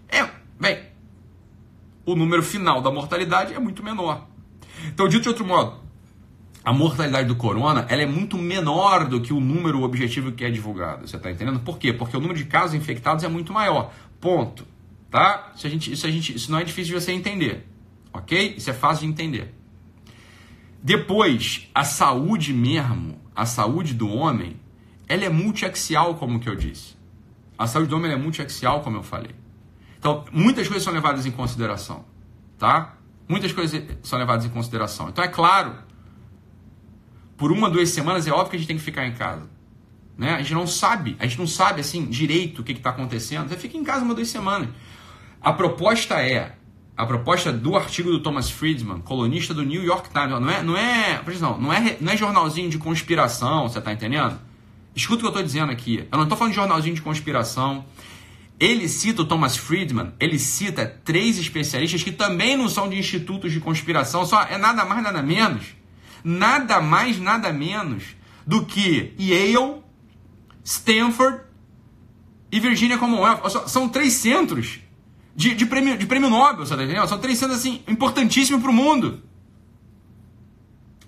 [0.09, 0.27] é,
[0.59, 0.90] bem,
[2.05, 4.27] o número final da mortalidade é muito menor.
[4.87, 5.79] Então, dito de outro modo,
[6.63, 10.49] a mortalidade do corona ela é muito menor do que o número objetivo que é
[10.49, 11.07] divulgado.
[11.07, 11.59] Você está entendendo?
[11.59, 11.91] Por quê?
[11.91, 13.91] Porque o número de casos infectados é muito maior.
[14.19, 14.65] Ponto.
[15.09, 15.51] Tá?
[15.55, 17.67] Isso, a gente, isso, a gente, isso não é difícil de você entender.
[18.13, 18.55] Ok?
[18.57, 19.53] Isso é fácil de entender.
[20.83, 24.55] Depois, a saúde mesmo, a saúde do homem,
[25.07, 26.95] ela é multiaxial, como que eu disse.
[27.57, 29.35] A saúde do homem é multiaxial, como eu falei.
[30.01, 32.03] Então, muitas coisas são levadas em consideração,
[32.57, 32.95] tá?
[33.29, 35.09] Muitas coisas são levadas em consideração.
[35.09, 35.75] Então, é claro,
[37.37, 39.47] por uma, duas semanas é óbvio que a gente tem que ficar em casa.
[40.17, 40.33] Né?
[40.33, 43.47] A gente não sabe, a gente não sabe assim direito o que está acontecendo.
[43.47, 44.69] Você fica em casa uma, duas semanas.
[45.39, 46.55] A proposta é,
[46.97, 50.75] a proposta do artigo do Thomas Friedman, colunista do New York Times, não é, não
[50.75, 54.39] é, não, não é, não é jornalzinho de conspiração, você está entendendo?
[54.95, 56.07] Escuta o que eu estou dizendo aqui.
[56.11, 57.85] Eu não estou falando de jornalzinho de conspiração.
[58.61, 63.51] Ele cita o Thomas Friedman, ele cita três especialistas que também não são de institutos
[63.51, 65.75] de conspiração, só é nada mais, nada menos,
[66.23, 69.81] nada mais, nada menos do que Yale,
[70.63, 71.41] Stanford
[72.51, 73.67] e Virginia Commonwealth.
[73.67, 74.79] São três centros
[75.35, 77.07] de, de, prêmio, de prêmio Nobel, você tá entendendo?
[77.07, 79.23] São três centros assim, importantíssimos para o mundo.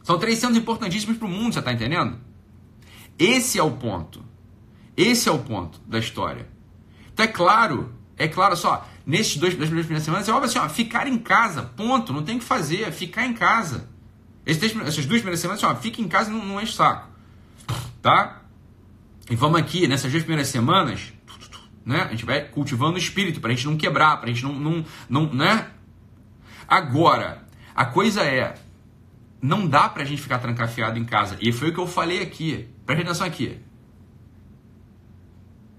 [0.01, 2.17] São três centros importantíssimos para o mundo, você está entendendo?
[3.19, 4.25] Esse é o ponto.
[4.97, 6.51] Esse é o ponto da história.
[7.13, 10.67] Então é claro, é claro só, nesses dois, duas primeiras semanas, é óbvio assim, ó,
[10.67, 13.89] ficar em casa, ponto, não tem o que fazer, é ficar em casa.
[14.45, 17.07] Esses, essas duas primeiras semanas, assim, ó, fica em casa não, não enche saco.
[18.01, 18.41] Tá?
[19.29, 21.13] E vamos aqui, nessas duas primeiras semanas,
[21.85, 24.85] né, a gente vai cultivando o espírito, pra gente não quebrar, pra gente não, não,
[25.09, 25.67] não né?
[26.67, 27.45] Agora,
[27.75, 28.55] a coisa é,
[29.41, 31.37] não dá pra gente ficar trancafiado em casa.
[31.41, 32.69] E foi o que eu falei aqui.
[32.85, 33.59] Presta atenção aqui.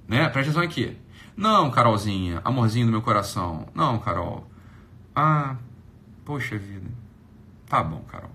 [0.06, 0.28] Né?
[0.28, 0.96] Presta atenção aqui.
[1.36, 3.66] Não, Carolzinha, amorzinho do meu coração.
[3.74, 4.48] Não, Carol.
[5.14, 5.56] Ah,
[6.24, 6.88] poxa vida.
[7.66, 8.30] Tá bom, Carol.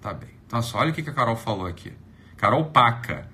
[0.00, 0.30] Tá bem.
[0.46, 1.92] Então, só olha o que a Carol falou aqui.
[2.36, 3.28] Carol Paca.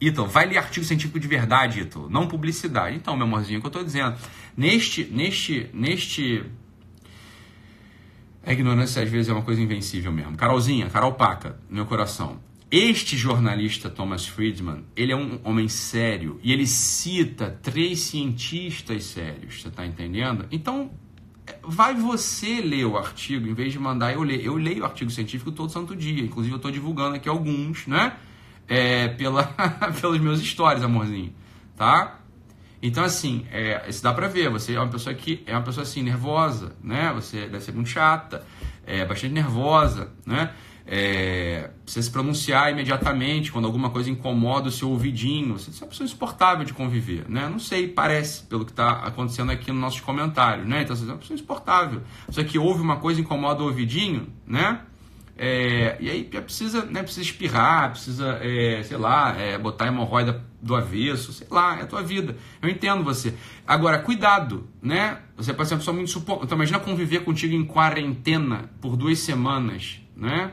[0.00, 2.96] Ítalo, vai ler artigo científico de verdade, Ítalo, não publicidade.
[2.96, 4.16] Então, meu amorzinho, o que eu estou dizendo.
[4.56, 6.44] Neste, neste, neste...
[8.44, 10.36] A ignorância às vezes é uma coisa invencível mesmo.
[10.36, 12.38] Carolzinha, Carol Paca, meu coração.
[12.68, 19.62] Este jornalista Thomas Friedman, ele é um homem sério e ele cita três cientistas sérios,
[19.62, 20.46] você está entendendo?
[20.50, 20.90] Então,
[21.62, 24.44] vai você ler o artigo em vez de mandar eu ler.
[24.44, 28.16] Eu leio o artigo científico todo santo dia, inclusive eu estou divulgando aqui alguns, né?
[28.66, 29.44] É, pela,
[30.00, 31.32] pelos meus stories, amorzinho,
[31.76, 32.18] tá?
[32.82, 34.50] Então, assim, é, isso dá pra ver.
[34.50, 37.12] Você é uma pessoa que é uma pessoa assim, nervosa, né?
[37.14, 38.44] Você deve ser muito chata,
[38.84, 40.52] é bastante nervosa, né?
[40.88, 45.54] É, precisa se pronunciar imediatamente quando alguma coisa incomoda o seu ouvidinho.
[45.54, 47.48] Você é uma pessoa insuportável de conviver, né?
[47.48, 50.82] Não sei, parece, pelo que está acontecendo aqui nos nossos comentários, né?
[50.82, 52.02] Então, você é uma pessoa insuportável.
[52.28, 54.80] Você que ouve uma coisa incomoda o ouvidinho, né?
[55.38, 60.74] É, e aí precisa, né, precisa espirrar, precisa, é, sei lá, é, botar hemorroida do
[60.74, 62.36] avesso, sei lá, é a tua vida.
[62.62, 63.34] Eu entendo você.
[63.66, 65.18] Agora, cuidado, né?
[65.36, 66.46] Você pode ser uma pessoa muito suportável.
[66.46, 70.52] Então, imagina conviver contigo em quarentena por duas semanas, né?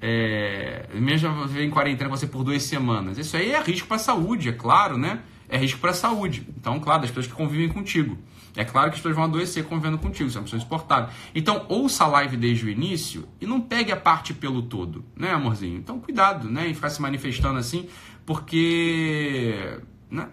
[0.00, 3.18] É, mesmo em quarentena você por duas semanas.
[3.18, 5.20] Isso aí é risco para a saúde, é claro, né?
[5.48, 6.46] É risco para a saúde.
[6.56, 8.18] Então, claro, das pessoas que convivem contigo.
[8.56, 11.10] É claro que as pessoas vão adoecer convivendo contigo, isso é uma pessoa insuportável.
[11.34, 15.30] Então, ouça a live desde o início e não pegue a parte pelo todo, né,
[15.30, 15.78] amorzinho?
[15.78, 17.88] Então, cuidado, né, em ficar se manifestando assim,
[18.26, 19.78] porque.
[20.10, 20.28] Né?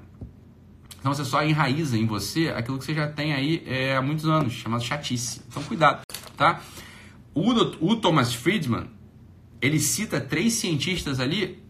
[0.99, 4.25] Então você só enraiza em você aquilo que você já tem aí é, há muitos
[4.25, 5.41] anos, chamado chatice.
[5.47, 6.01] Então, cuidado,
[6.35, 6.61] tá?
[7.31, 8.87] O, o Thomas Friedman,
[9.65, 11.63] ele cita três cientistas ali,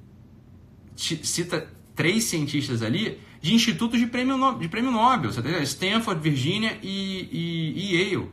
[0.95, 6.77] cita três cientistas ali de institutos de prêmio, no, de prêmio Nobel, tá Stanford, Virginia
[6.81, 8.31] e, e, e Yale.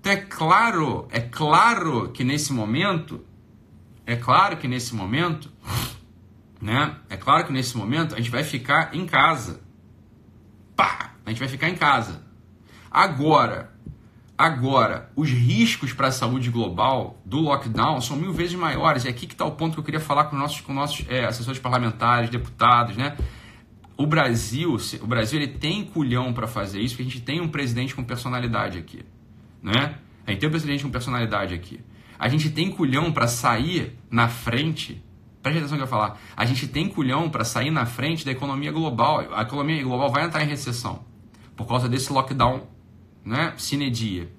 [0.00, 3.24] Então é claro, é claro que nesse momento,
[4.06, 5.50] é claro que nesse momento,
[6.60, 6.96] né?
[7.10, 9.60] É claro que nesse momento a gente vai ficar em casa.
[10.76, 11.14] Pá!
[11.24, 12.24] A gente vai ficar em casa.
[12.90, 13.75] Agora,
[14.38, 19.06] Agora, os riscos para a saúde global do lockdown são mil vezes maiores.
[19.06, 21.24] É aqui que está o ponto que eu queria falar com nossos, com nossos é,
[21.24, 23.16] assessores parlamentares, deputados, né?
[23.96, 27.48] O Brasil, o Brasil ele tem culhão para fazer isso, porque a gente tem um
[27.48, 29.02] presidente com personalidade aqui,
[29.62, 29.96] né?
[30.26, 31.80] A gente tem um presidente com personalidade aqui.
[32.18, 35.02] A gente tem culhão para sair na frente.
[35.42, 36.18] Preste atenção que eu falar.
[36.36, 39.32] A gente tem culhão para sair na frente da economia global.
[39.32, 41.04] A economia global vai entrar em recessão
[41.56, 42.66] por causa desse lockdown,
[43.26, 43.52] né?
[43.58, 44.30] Sine dia.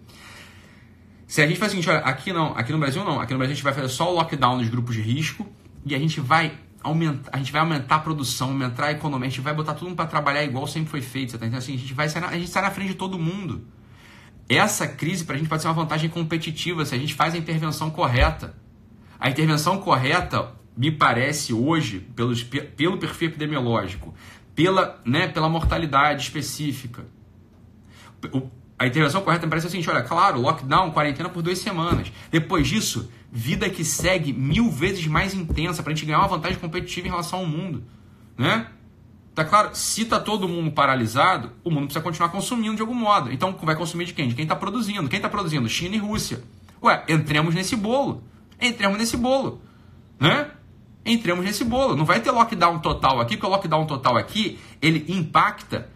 [1.27, 3.19] Se a gente faz o seguinte, olha, aqui não, aqui no Brasil não.
[3.19, 5.45] Aqui no Brasil a gente vai fazer só o lockdown nos grupos de risco
[5.85, 9.29] e a gente vai aumentar, a gente vai aumentar a produção, aumentar a economia, a
[9.29, 11.59] gente vai botar todo mundo para trabalhar igual sempre foi feito, você tá entendendo?
[11.59, 13.67] Assim, a gente vai sair na, a gente sai na frente de todo mundo.
[14.47, 17.37] Essa crise para a gente pode ser uma vantagem competitiva se a gente faz a
[17.37, 18.55] intervenção correta.
[19.19, 24.13] A intervenção correta, me parece hoje, pelos, pelo perfil epidemiológico,
[24.55, 27.05] pela, né, pela mortalidade específica.
[28.31, 32.11] O, a intervenção correta me parece o seguinte: olha, claro, lockdown, quarentena por duas semanas.
[32.29, 36.59] Depois disso, vida que segue mil vezes mais intensa para a gente ganhar uma vantagem
[36.59, 37.83] competitiva em relação ao mundo,
[38.37, 38.67] né?
[39.33, 43.31] Tá claro, se tá todo mundo paralisado, o mundo precisa continuar consumindo de algum modo.
[43.31, 44.27] Então vai consumir de quem?
[44.27, 45.07] De quem está produzindo.
[45.07, 45.69] Quem está produzindo?
[45.69, 46.41] China e Rússia.
[46.81, 48.23] Ué, entremos nesse bolo.
[48.59, 49.61] Entremos nesse bolo,
[50.19, 50.49] né?
[51.05, 51.95] Entremos nesse bolo.
[51.95, 55.89] Não vai ter lockdown total aqui, porque o lockdown total aqui, ele impacta,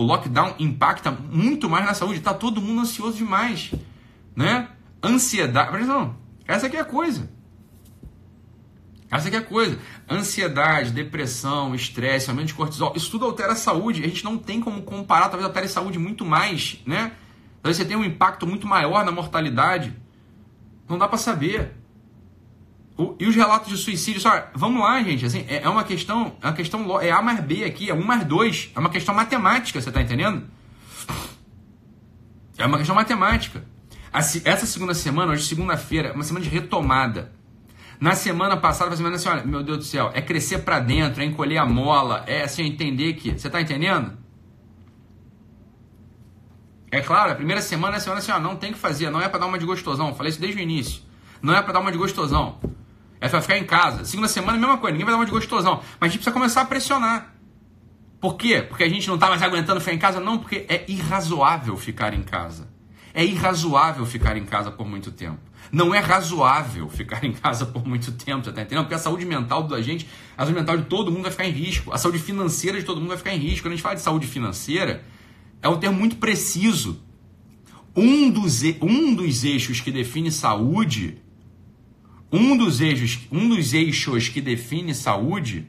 [0.00, 2.20] o lockdown impacta muito mais na saúde.
[2.20, 3.70] Tá todo mundo ansioso demais,
[4.34, 4.70] né?
[5.04, 6.16] Ansiedade, não,
[6.48, 7.30] essa aqui é a coisa.
[9.10, 9.78] Essa aqui é a coisa.
[10.10, 14.02] Ansiedade, depressão, estresse, aumento de cortisol, isso tudo altera a saúde.
[14.02, 17.12] A gente não tem como comparar, talvez altere a saúde muito mais, né?
[17.60, 19.94] Talvez você tenha um impacto muito maior na mortalidade.
[20.88, 21.76] Não dá para saber.
[23.00, 26.36] O, e os relatos de suicídio, só, vamos lá, gente, assim, é, é uma questão,
[26.42, 29.14] é uma questão, é A mais B aqui, é 1 mais 2, é uma questão
[29.14, 30.46] matemática, você tá entendendo?
[32.58, 33.64] É uma questão matemática.
[34.12, 37.32] Essa segunda semana, hoje segunda-feira, é uma semana de retomada.
[37.98, 41.24] Na semana passada, vai assim, olha, meu Deus do céu, é crescer para dentro, é
[41.24, 43.30] encolher a mola, é assim, entender que...
[43.32, 44.12] Você tá entendendo?
[46.90, 49.22] É claro, a primeira semana é a semana assim, ó, não tem que fazer, não
[49.22, 50.14] é para dar uma de gostosão.
[50.14, 51.02] Falei isso desde o início.
[51.40, 52.58] Não é para dar uma de gostosão.
[53.20, 54.04] É para ficar em casa.
[54.04, 55.82] Segunda semana, mesma coisa, ninguém vai dar uma de gostosão.
[55.98, 57.34] Mas a gente precisa começar a pressionar.
[58.20, 58.62] Por quê?
[58.62, 60.20] Porque a gente não tá mais aguentando ficar em casa?
[60.20, 62.68] Não, porque é irrazoável ficar em casa.
[63.12, 65.40] É irrazoável ficar em casa por muito tempo.
[65.72, 68.84] Não é razoável ficar em casa por muito tempo, você tá entendendo?
[68.84, 70.06] Porque a saúde mental da gente,
[70.36, 71.92] a saúde mental de todo mundo vai ficar em risco.
[71.92, 73.62] A saúde financeira de todo mundo vai ficar em risco.
[73.62, 75.04] Quando a gente fala de saúde financeira,
[75.62, 77.02] é um termo muito preciso.
[77.94, 81.18] Um dos, um dos eixos que define saúde,
[82.32, 85.66] um dos eixos, um dos eixos que define saúde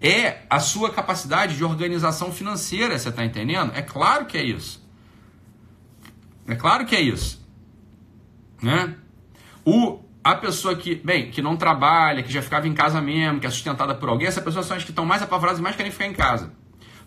[0.00, 3.72] é a sua capacidade de organização financeira, você está entendendo?
[3.74, 4.82] É claro que é isso.
[6.46, 7.46] É claro que é isso.
[8.62, 8.96] Né?
[9.64, 13.46] O, a pessoa que, bem, que não trabalha, que já ficava em casa mesmo, que
[13.46, 15.92] é sustentada por alguém, essas pessoas são as que estão mais apavoradas e mais querem
[15.92, 16.52] ficar em casa.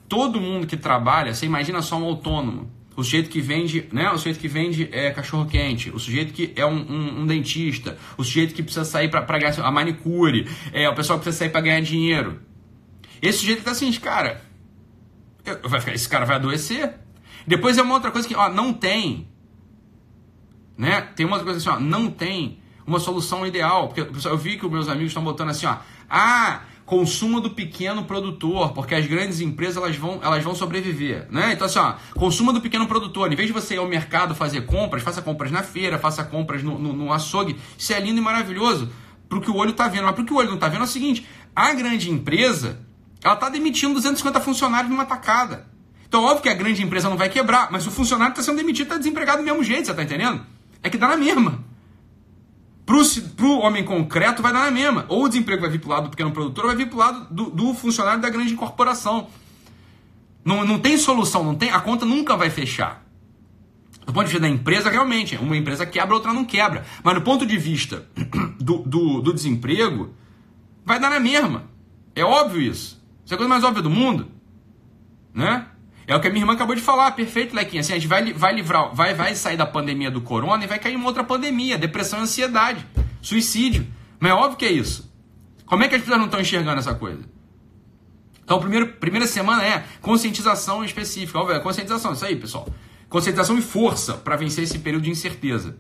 [0.08, 2.71] Todo mundo que trabalha, você imagina só um autônomo.
[2.95, 4.10] O sujeito que vende, né?
[4.12, 7.97] O sujeito que vende é, cachorro quente, o sujeito que é um, um, um dentista,
[8.17, 11.51] o sujeito que precisa sair para ganhar a manicure, é o pessoal que precisa sair
[11.51, 12.39] para ganhar dinheiro.
[13.21, 14.41] Esse sujeito tá assim, cara,
[15.45, 16.93] eu, vai ficar, esse cara vai adoecer.
[17.47, 19.27] Depois é uma outra coisa que, ó, não tem,
[20.77, 21.01] né?
[21.15, 23.89] Tem uma outra coisa assim, ó, não tem uma solução ideal.
[23.89, 25.77] Porque eu vi que os meus amigos estão botando assim, ó,
[26.10, 31.53] ah, consumo do pequeno produtor, porque as grandes empresas elas vão, elas vão sobreviver, né?
[31.53, 34.65] Então assim, ó, consumo do pequeno produtor, em vez de você ir ao mercado fazer
[34.65, 38.21] compras, faça compras na feira, faça compras no, no, no açougue, isso é lindo e
[38.21, 38.89] maravilhoso
[39.29, 40.67] para o que o olho está vendo, mas para o que o olho não está
[40.67, 42.79] vendo é o seguinte, a grande empresa,
[43.23, 45.67] ela está demitindo 250 funcionários numa tacada.
[46.07, 48.83] Então, óbvio que a grande empresa não vai quebrar, mas o funcionário está sendo demitido,
[48.83, 50.45] está desempregado do mesmo jeito, você está entendendo?
[50.83, 51.63] É que dá na mesma.
[52.85, 55.05] Para o homem concreto vai dar na mesma.
[55.07, 56.95] Ou o desemprego vai vir para o lado do pequeno produtor, ou vai vir para
[56.95, 59.27] o lado do, do, funcionário da grande corporação.
[60.43, 63.03] Não, não tem solução, não tem, a conta nunca vai fechar.
[64.05, 66.85] Do ponto de vista da empresa, realmente, uma empresa quebra, outra não quebra.
[67.01, 68.05] Mas do ponto de vista
[68.59, 70.13] do, do, do desemprego,
[70.85, 71.63] vai dar na mesma.
[72.13, 73.01] É óbvio isso.
[73.23, 74.27] Isso é a coisa mais óbvia do mundo.
[75.33, 75.65] Né?
[76.05, 77.79] É o que a minha irmã acabou de falar, perfeito, Lequinha.
[77.79, 80.77] Assim, a gente vai, vai livrar, vai, vai sair da pandemia do corona e vai
[80.77, 82.85] cair em outra pandemia, depressão e ansiedade,
[83.21, 83.87] suicídio.
[84.19, 85.11] Mas é óbvio que é isso.
[85.65, 87.23] Como é que as pessoas não estão enxergando essa coisa?
[88.43, 91.39] Então, primeiro, primeira semana é conscientização específica.
[91.53, 92.67] É conscientização, isso aí, pessoal.
[93.07, 95.77] Conscientização e força para vencer esse período de incerteza,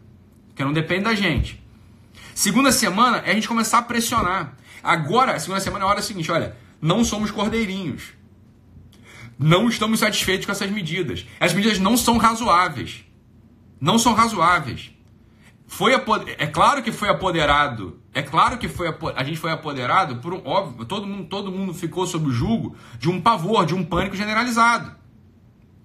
[0.55, 1.61] que não depende da gente.
[2.33, 4.55] Segunda semana é a gente começar a pressionar.
[4.81, 8.13] Agora, a segunda semana é a hora seguinte, olha, não somos cordeirinhos
[9.43, 11.25] não estamos satisfeitos com essas medidas.
[11.37, 13.03] As medidas não são razoáveis.
[13.79, 14.91] Não são razoáveis.
[15.67, 17.99] Foi é claro que foi apoderado.
[18.13, 21.73] É claro que foi a gente foi apoderado por um óbvio, todo mundo, todo mundo
[21.73, 24.95] ficou sob o jugo de um pavor, de um pânico generalizado.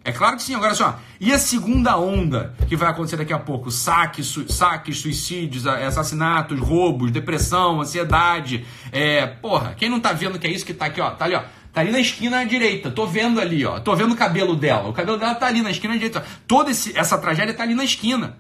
[0.04, 0.54] É claro que sim.
[0.54, 3.70] Agora só, e a segunda onda que vai acontecer daqui a pouco?
[3.70, 8.64] Saques, su, saques suicídios, assassinatos, roubos, depressão, ansiedade.
[8.92, 11.10] É, porra, quem não tá vendo que é isso que tá aqui, ó?
[11.10, 11.42] Tá ali, ó.
[11.72, 12.90] Tá ali na esquina direita.
[12.90, 13.78] Tô vendo ali, ó.
[13.80, 14.88] Tô vendo o cabelo dela.
[14.88, 16.24] O cabelo dela tá ali na esquina direita.
[16.46, 18.38] Toda esse, essa tragédia tá ali na esquina.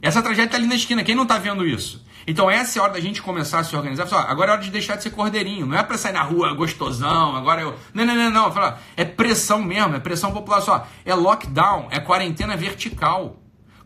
[0.00, 1.02] Essa tragédia tá ali na esquina.
[1.02, 2.04] Quem não tá vendo isso?
[2.26, 4.06] Então essa é a hora da gente começar a se organizar.
[4.06, 5.66] Falar, agora é hora de deixar de ser cordeirinho.
[5.66, 7.36] Não é para sair na rua gostosão.
[7.36, 7.74] Agora eu.
[7.92, 8.52] Não, não, não, não.
[8.52, 9.96] Fala, é pressão mesmo.
[9.96, 10.60] É pressão popular.
[10.60, 10.86] Só.
[11.04, 11.88] É lockdown.
[11.90, 13.40] É quarentena vertical.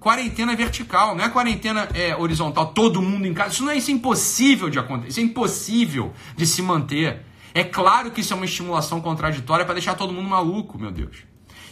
[0.05, 3.55] Quarentena vertical, não é quarentena é, horizontal, todo mundo em casa.
[3.55, 7.24] Isso não é, isso é impossível de acontecer, isso é impossível de se manter.
[7.55, 11.19] É claro que isso é uma estimulação contraditória para deixar todo mundo maluco, meu Deus.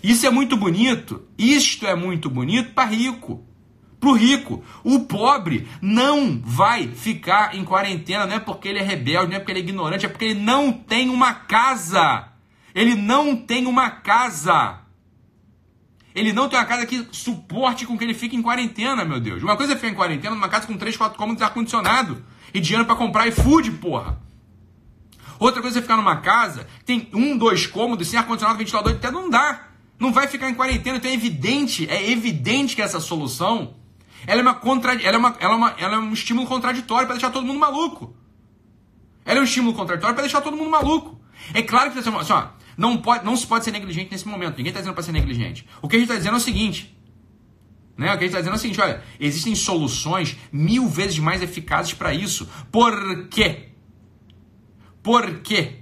[0.01, 3.45] Isso é muito bonito, isto é muito bonito para rico.
[3.99, 4.65] Para o rico.
[4.85, 9.39] O pobre não vai ficar em quarentena, não é porque ele é rebelde, não é
[9.41, 12.29] porque ele é ignorante, é porque ele não tem uma casa.
[12.75, 14.79] Ele não tem uma casa.
[16.15, 19.43] Ele não tem uma casa que suporte com que ele fique em quarentena, meu Deus.
[19.43, 22.25] Uma coisa é ficar em quarentena numa casa com 3, 4 cômodos ar-condicionado.
[22.55, 24.21] E dinheiro para comprar iFood, porra.
[25.43, 29.29] Outra coisa é ficar numa casa, tem um, dois cômodos, sem ar-condicionado, ventilador, até não
[29.29, 29.71] dá.
[29.99, 33.75] Não vai ficar em quarentena, então é evidente, é evidente que essa solução
[34.25, 37.09] ela é, uma contra, ela é, uma, ela é, uma, ela é um estímulo contraditório
[37.09, 38.17] para deixar todo mundo maluco.
[39.25, 41.21] Ela é um estímulo contraditório para deixar todo mundo maluco.
[41.53, 44.59] É claro que assim, ó, não, pode, não se pode ser negligente nesse momento.
[44.59, 45.67] Ninguém está dizendo para ser negligente.
[45.83, 46.97] O que a gente está dizendo é o seguinte.
[47.97, 48.15] Né?
[48.15, 51.43] O que a gente está dizendo é o seguinte: olha, existem soluções mil vezes mais
[51.43, 52.49] eficazes para isso.
[52.71, 53.72] Por quê?
[55.03, 55.81] Por quê?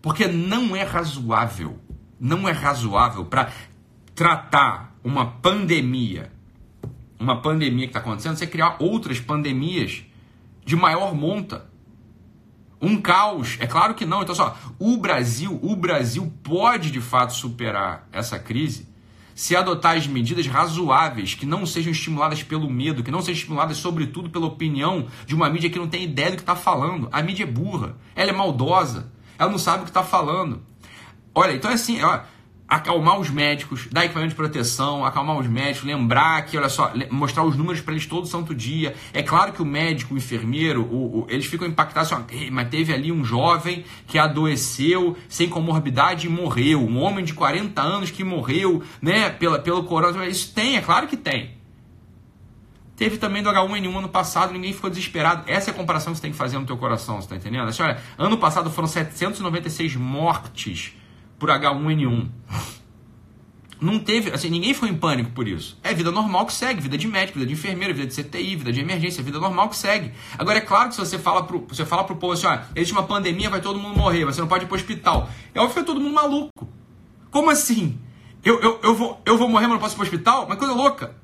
[0.00, 1.78] Porque não é razoável,
[2.20, 3.50] não é razoável para
[4.14, 6.32] tratar uma pandemia,
[7.18, 10.04] uma pandemia que está acontecendo, você criar outras pandemias
[10.64, 11.66] de maior monta.
[12.80, 14.22] Um caos, é claro que não.
[14.22, 18.86] Então, só, o Brasil, o Brasil pode de fato superar essa crise
[19.36, 23.76] se adotar as medidas razoáveis, que não sejam estimuladas pelo medo, que não sejam estimuladas,
[23.76, 27.06] sobretudo, pela opinião de uma mídia que não tem ideia do que está falando.
[27.12, 30.62] A mídia é burra, ela é maldosa, ela não sabe o que está falando.
[31.34, 32.20] Olha, então é assim, ó,
[32.68, 37.44] acalmar os médicos, dar equipamento de proteção, acalmar os médicos, lembrar que, olha só, mostrar
[37.44, 38.94] os números para eles todo santo dia.
[39.12, 42.92] É claro que o médico, o enfermeiro, o, o, eles ficam impactados, assim, mas teve
[42.92, 48.24] ali um jovem que adoeceu sem comorbidade e morreu, um homem de 40 anos que
[48.24, 50.36] morreu, né, pela, pelo coronavírus.
[50.36, 51.54] Isso tem, é claro que tem.
[52.96, 55.44] Teve também do H1N1 ano passado, ninguém ficou desesperado.
[55.46, 57.68] Essa é a comparação que você tem que fazer no teu coração, você tá entendendo?
[57.68, 60.94] Assim, olha, ano passado foram 796 mortes
[61.38, 62.28] por H1N1.
[63.80, 65.78] não teve, assim, ninguém foi em pânico por isso.
[65.82, 68.72] É vida normal que segue, vida de médico, vida de enfermeira, vida de CTI, vida
[68.72, 70.12] de emergência, vida normal que segue.
[70.38, 72.92] Agora é claro que se você fala pro, você fala pro povo assim, ó, existe
[72.92, 75.28] uma pandemia, vai todo mundo morrer, você não pode ir pro hospital.
[75.54, 76.68] É óbvio que é todo mundo maluco.
[77.30, 77.98] Como assim?
[78.42, 80.46] Eu, eu, eu, vou, eu vou morrer, mas não posso ir pro hospital?
[80.48, 81.16] Mas coisa louca.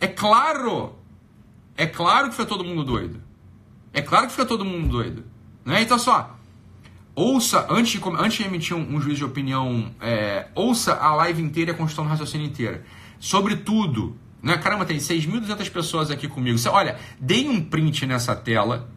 [0.00, 0.96] É claro.
[1.76, 3.20] É claro que foi todo mundo doido.
[3.92, 5.24] É claro que fica todo mundo doido.
[5.64, 5.82] Né?
[5.82, 6.33] Então só,
[7.14, 11.42] ouça, antes de, antes de emitir um, um juízo de opinião, é, ouça a live
[11.42, 12.84] inteira e a construção do raciocínio inteira.
[13.18, 14.16] Sobre tudo.
[14.42, 14.56] Né?
[14.58, 16.58] Caramba, tem 6.200 pessoas aqui comigo.
[16.70, 18.90] Olha, dei um print nessa tela.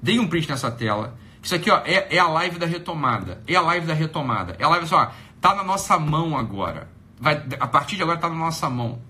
[0.00, 1.18] Dei um print nessa tela.
[1.42, 3.42] Isso aqui ó, é, é a live da retomada.
[3.46, 4.56] É a live da retomada.
[4.58, 6.88] É a live só, tá na nossa mão agora.
[7.18, 9.00] Vai, a partir de agora tá na nossa mão.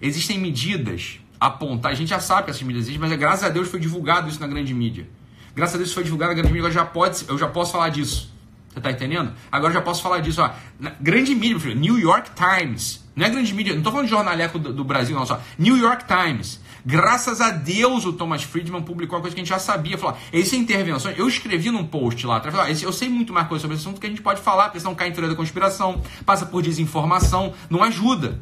[0.00, 1.92] Existem medidas apontar.
[1.92, 4.28] A gente já sabe que essas medidas existem, mas é, graças a Deus foi divulgado
[4.28, 5.08] isso na grande mídia.
[5.54, 7.88] Graças a Deus foi divulgado na grande mídia, agora já pode, eu já posso falar
[7.88, 8.32] disso.
[8.74, 9.32] Você tá entendendo?
[9.52, 10.42] Agora eu já posso falar disso.
[10.42, 10.50] Ó.
[10.80, 13.04] Na grande mídia, filho, New York Times.
[13.14, 15.40] Não é grande mídia, não tô falando de jornaleco do, do Brasil, não, só.
[15.56, 16.60] New York Times.
[16.84, 19.96] Graças a Deus o Thomas Friedman publicou uma coisa que a gente já sabia.
[19.96, 23.62] Falou, essa intervenção, eu escrevi num post lá atrás, falou, eu sei muito mais coisa
[23.62, 26.02] sobre esse assunto que a gente pode falar, porque senão cai em teoria da conspiração,
[26.26, 28.40] passa por desinformação, não ajuda.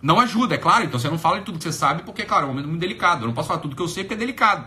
[0.00, 0.84] Não ajuda, é claro.
[0.84, 2.80] Então você não fala de tudo que você sabe, porque, claro, é um momento muito
[2.80, 3.24] delicado.
[3.24, 4.66] Eu não posso falar tudo que eu sei porque é delicado.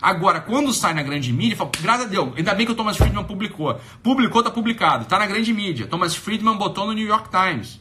[0.00, 2.96] Agora, quando sai na grande mídia, fala, graças a Deus, ainda bem que o Thomas
[2.96, 3.80] Friedman publicou.
[4.02, 5.86] Publicou, tá publicado, tá na grande mídia.
[5.86, 7.80] Thomas Friedman botou no New York Times.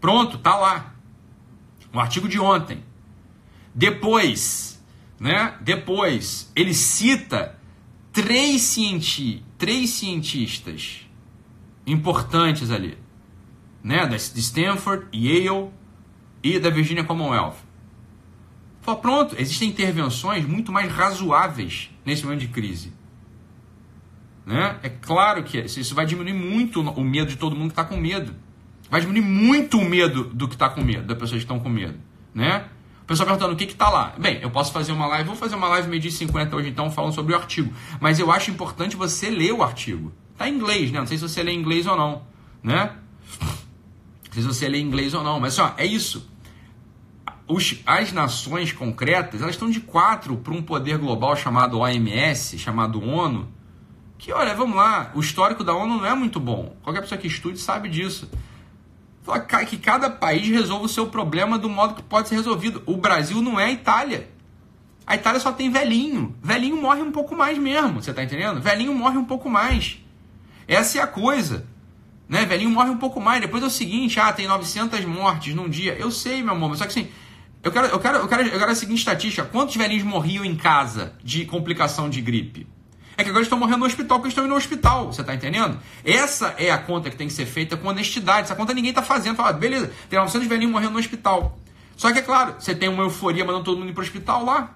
[0.00, 0.94] Pronto, tá lá.
[1.92, 2.82] O artigo de ontem.
[3.74, 4.82] Depois,
[5.18, 5.54] né?
[5.60, 7.58] Depois, ele cita
[8.12, 11.00] três, cienti três cientistas
[11.86, 12.98] importantes ali
[13.84, 15.70] né, de Stanford, Yale
[16.42, 17.58] e da Virginia Commonwealth.
[18.84, 22.92] Fala, pronto, existem intervenções muito mais razoáveis nesse momento de crise.
[24.44, 24.78] Né?
[24.82, 27.96] É claro que isso vai diminuir muito o medo de todo mundo que está com
[27.96, 28.34] medo.
[28.90, 31.70] Vai diminuir muito o medo do que está com medo, das pessoas que estão com
[31.70, 31.98] medo.
[32.34, 32.66] Né?
[33.02, 34.14] O pessoal perguntando o que está lá.
[34.18, 36.90] Bem, eu posso fazer uma live, vou fazer uma live meio dia 50 hoje então,
[36.90, 37.72] falando sobre o artigo.
[37.98, 40.12] Mas eu acho importante você ler o artigo.
[40.32, 40.98] Está em inglês, né?
[40.98, 42.22] Não sei se você lê em inglês ou não.
[42.62, 42.90] Né?
[44.34, 46.28] sei se você lê inglês ou não, mas ó, é isso.
[47.46, 53.02] Os, as nações concretas, elas estão de quatro para um poder global chamado OMS, chamado
[53.02, 53.48] ONU,
[54.16, 56.74] que, olha, vamos lá, o histórico da ONU não é muito bom.
[56.82, 58.30] Qualquer pessoa que estude sabe disso.
[59.68, 62.82] Que cada país resolva o seu problema do modo que pode ser resolvido.
[62.86, 64.30] O Brasil não é a Itália.
[65.06, 66.34] A Itália só tem velhinho.
[66.42, 68.60] Velhinho morre um pouco mais mesmo, você está entendendo?
[68.60, 69.98] Velhinho morre um pouco mais.
[70.66, 71.66] Essa é a coisa.
[72.26, 72.46] Né?
[72.46, 73.40] Velhinho morre um pouco mais.
[73.40, 75.94] Depois é o seguinte, ah, tem 900 mortes num dia.
[75.94, 77.08] Eu sei, meu amor, só que assim,
[77.64, 79.42] eu quero, eu quero, eu quero, eu quero a seguinte estatística.
[79.42, 82.66] Quantos velhinhos morriam em casa de complicação de gripe?
[83.16, 85.78] É que agora estão morrendo no hospital porque estão indo no hospital, você está entendendo?
[86.04, 88.42] Essa é a conta que tem que ser feita com honestidade.
[88.42, 89.36] Essa conta ninguém está fazendo.
[89.36, 91.58] Fala, beleza, tem 900 velhinhos morrendo no hospital.
[91.96, 94.44] Só que é claro, você tem uma euforia mandando todo mundo ir para o hospital
[94.44, 94.74] lá.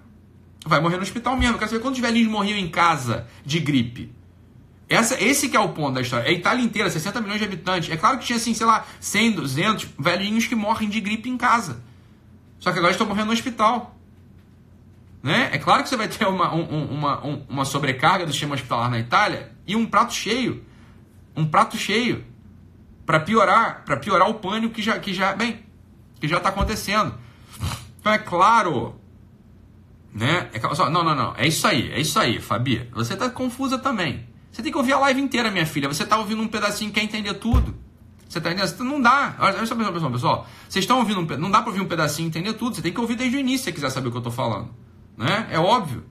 [0.64, 1.56] Vai morrer no hospital mesmo.
[1.56, 4.12] Eu quero saber quantos velhinhos morriam em casa de gripe.
[4.88, 6.24] Essa, esse que é o ponto da história.
[6.24, 7.90] É a Itália inteira, 60 milhões de habitantes.
[7.90, 11.36] É claro que tinha, assim, sei lá, 100, 200 velhinhos que morrem de gripe em
[11.36, 11.82] casa.
[12.58, 13.96] Só que agora estão morrendo no hospital.
[15.22, 15.50] Né?
[15.52, 18.90] É claro que você vai ter uma, um, uma, um, uma sobrecarga do sistema hospitalar
[18.90, 20.64] na Itália e um prato cheio.
[21.36, 22.24] Um prato cheio.
[23.04, 25.64] Para piorar, para piorar o pânico que já, que já, bem,
[26.20, 27.14] que já está acontecendo.
[28.00, 29.00] Então é claro,
[30.12, 30.50] né?
[30.52, 31.34] É, não, não, não.
[31.36, 32.88] É isso aí, é isso aí, Fabi.
[32.92, 34.28] Você está confusa também.
[34.50, 35.88] Você tem que ouvir a live inteira, minha filha.
[35.88, 37.76] Você está ouvindo um pedacinho quer entender tudo.
[38.28, 38.84] Você está entendendo?
[38.84, 39.34] Não dá.
[39.38, 40.46] Olha só, pessoal, pessoal.
[40.68, 42.76] Vocês estão ouvindo um Não dá para ouvir um pedacinho e entender tudo.
[42.76, 44.68] Você tem que ouvir desde o início se quiser saber o que eu estou falando.
[45.16, 45.48] Né?
[45.50, 46.04] É óbvio.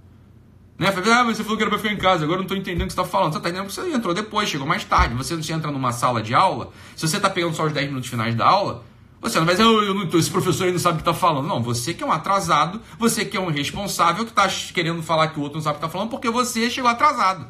[0.78, 0.88] Né?
[0.90, 2.84] Ah, mas você falou que era para ficar em casa, agora eu não estou entendendo
[2.84, 3.34] o que você está falando.
[3.34, 5.16] Você está entendendo que você entrou depois, chegou mais tarde.
[5.16, 8.10] Você não entra numa sala de aula, se você está pegando só os 10 minutos
[8.10, 8.84] finais da aula,
[9.20, 11.14] você não vai dizer, oh, eu não, esse professor aí não sabe o que está
[11.14, 11.48] falando.
[11.48, 15.30] Não, você que é um atrasado, você que é um responsável que está querendo falar
[15.30, 17.48] que o outro não sabe o que está falando porque você chegou atrasado.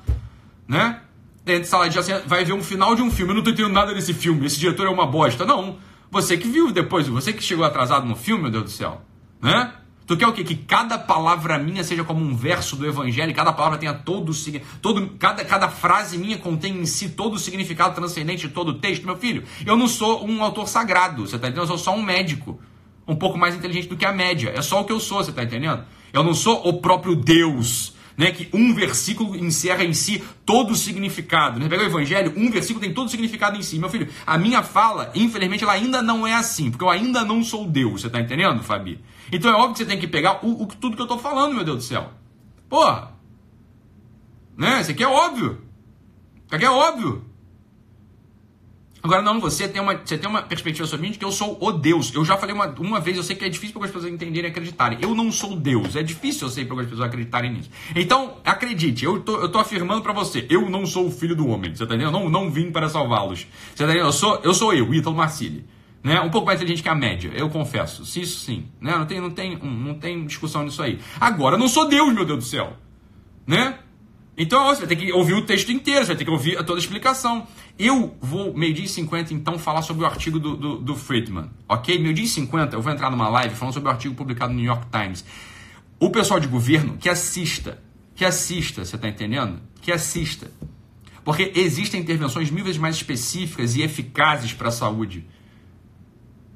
[0.67, 1.01] Né?
[1.47, 3.31] De sala de aula, vai ver um final de um filme.
[3.31, 5.45] Eu não tô entendendo nada desse filme, esse diretor é uma bosta.
[5.45, 5.77] Não.
[6.09, 9.01] Você que viu depois, você que chegou atrasado no filme, meu Deus do céu.
[9.41, 9.73] Né?
[10.07, 10.41] Tu quer o quê?
[10.41, 14.59] Que cada palavra minha seja como um verso do evangelho, cada palavra tenha todo o
[14.81, 18.73] todo cada, cada frase minha contém em si todo o significado transcendente de todo o
[18.75, 19.43] texto, meu filho.
[19.65, 21.63] Eu não sou um autor sagrado, você tá entendendo?
[21.63, 22.57] Eu sou só um médico,
[23.05, 24.53] um pouco mais inteligente do que a média.
[24.55, 25.83] É só o que eu sou, você tá entendendo?
[26.13, 30.75] Eu não sou o próprio Deus né, que um versículo encerra em si todo o
[30.75, 31.59] significado.
[31.59, 31.69] Né?
[31.69, 33.77] Pega o evangelho, um versículo tem todo o significado em si.
[33.77, 37.43] Meu filho, a minha fala, infelizmente, ela ainda não é assim, porque eu ainda não
[37.43, 38.01] sou Deus.
[38.01, 38.99] Você está entendendo, Fabi?
[39.31, 41.53] Então é óbvio que você tem que pegar o, o, tudo que eu estou falando,
[41.53, 42.11] meu Deus do céu.
[42.67, 43.11] Porra!
[44.57, 44.81] Né?
[44.81, 45.61] Isso aqui é óbvio.
[46.47, 47.23] Isso aqui é óbvio.
[49.07, 51.57] Agora, não, você tem uma, você tem uma perspectiva sobre mim de que eu sou
[51.61, 52.13] o Deus.
[52.13, 54.49] Eu já falei uma, uma vez, eu sei que é difícil para as pessoas entenderem
[54.49, 54.99] e acreditarem.
[55.01, 55.95] Eu não sou Deus.
[55.95, 57.69] É difícil, eu sei, para as pessoas acreditarem nisso.
[57.95, 61.47] Então, acredite, eu tô, eu tô afirmando para você, eu não sou o filho do
[61.47, 61.73] homem.
[61.73, 62.17] Você tá entendendo?
[62.17, 63.47] Eu não, não vim para salvá-los.
[63.73, 64.07] Você tá entendendo?
[64.07, 65.63] Eu sou eu, sou eu Ítalo Marcilli.
[66.03, 66.19] Né?
[66.19, 68.01] Um pouco mais inteligente que a média, eu confesso.
[68.01, 68.65] Isso sim.
[68.81, 68.91] Né?
[68.91, 70.99] Não, tem, não, tem, não tem discussão nisso aí.
[71.17, 72.73] Agora, eu não sou Deus, meu Deus do céu.
[73.45, 73.79] Né?
[74.37, 76.75] Então você vai ter que ouvir o texto inteiro, você vai ter que ouvir toda
[76.75, 77.47] a explicação.
[77.77, 81.49] Eu vou, meio-dia e 50, então, falar sobre o artigo do, do, do Friedman.
[81.67, 81.97] Ok?
[81.97, 84.67] Meio-dia e 50, eu vou entrar numa live falando sobre o artigo publicado no New
[84.67, 85.25] York Times.
[85.99, 87.81] O pessoal de governo que assista,
[88.15, 89.59] que assista, você está entendendo?
[89.81, 90.51] Que assista.
[91.25, 95.25] Porque existem intervenções mil vezes mais específicas e eficazes para a saúde.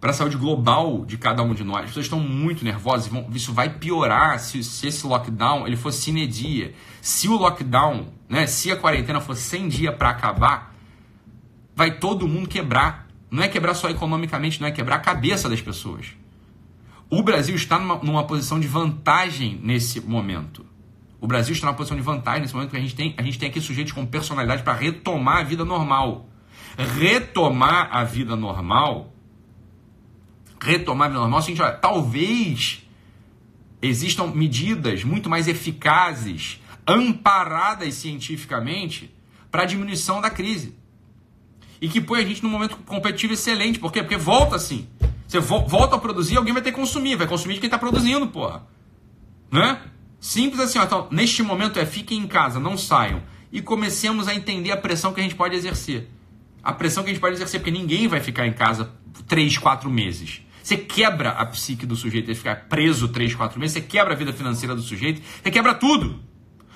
[0.02, 1.82] Para a saúde global de cada um de nós.
[1.82, 3.08] As pessoas estão muito nervosas.
[3.08, 6.74] Vão, isso vai piorar se, se esse lockdown ele for sine dia.
[7.00, 10.76] Se o lockdown, né, se a quarentena for 100 dias para acabar,
[11.76, 13.08] vai todo mundo quebrar.
[13.30, 16.08] Não é quebrar só economicamente, não é quebrar a cabeça das pessoas.
[17.08, 20.66] O Brasil está numa, numa posição de vantagem nesse momento.
[21.20, 23.38] O Brasil está numa posição de vantagem nesse momento porque a gente tem, a gente
[23.38, 26.28] tem aqui sujeitos com personalidade para retomar a vida normal.
[26.76, 29.14] Retomar a vida normal.
[30.62, 32.86] Retomar a vida normal seguinte, olha, talvez
[33.82, 39.14] existam medidas muito mais eficazes amparadas cientificamente
[39.50, 40.76] para a diminuição da crise.
[41.82, 43.80] E que põe a gente num momento competitivo excelente.
[43.80, 44.04] Por quê?
[44.04, 44.88] Porque volta assim.
[45.28, 47.16] Você vo volta a produzir, alguém vai ter que consumir.
[47.16, 48.68] Vai consumir de quem está produzindo, porra.
[49.52, 49.82] Né?
[50.20, 50.78] Simples assim.
[50.78, 50.84] Ó.
[50.84, 53.24] Então, neste momento é fiquem em casa, não saiam.
[53.52, 56.08] E comecemos a entender a pressão que a gente pode exercer.
[56.64, 58.92] A pressão que a gente pode exercer, porque ninguém vai ficar em casa
[59.28, 60.42] 3, 4 meses.
[60.62, 64.18] Você quebra a psique do sujeito, ele ficar preso 3, 4 meses, você quebra a
[64.18, 66.20] vida financeira do sujeito, você quebra tudo.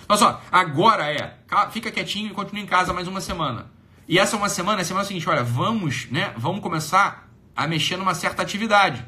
[0.08, 1.38] Olha só, agora é,
[1.72, 3.72] fica quietinho e continua em casa mais uma semana.
[4.08, 7.98] E essa uma semana, a semana é seguinte, olha, vamos, né, vamos começar a mexer
[7.98, 9.04] numa certa atividade.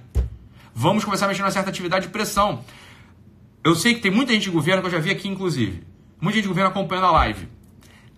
[0.73, 2.63] Vamos começar a mexer numa certa atividade de pressão.
[3.63, 5.83] Eu sei que tem muita gente de governo, que eu já vi aqui inclusive,
[6.19, 7.47] muita gente de governo acompanhando a live.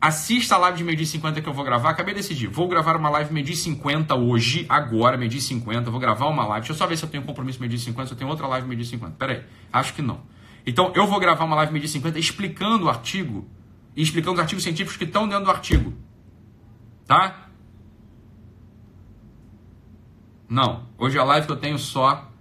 [0.02, 1.90] Assista a live de meio-dia e 50 que eu vou gravar.
[1.90, 2.48] Acabei de decidir.
[2.48, 5.92] Vou gravar uma live meio-dia e 50 hoje, agora, meio-dia e 50.
[5.92, 6.62] Vou gravar uma live.
[6.62, 8.48] Deixa eu só ver se eu tenho compromisso meio-dia e 50, se eu tenho outra
[8.48, 9.16] live meio-dia e 50.
[9.18, 9.44] Pera aí.
[9.74, 10.22] Acho que não.
[10.66, 13.46] Então, eu vou gravar uma live meio-dia 50 explicando o artigo
[13.94, 15.94] e explicando os artigos científicos que estão dentro do artigo.
[17.06, 17.50] Tá?
[20.48, 20.88] Não.
[20.98, 22.32] Hoje a live que eu tenho só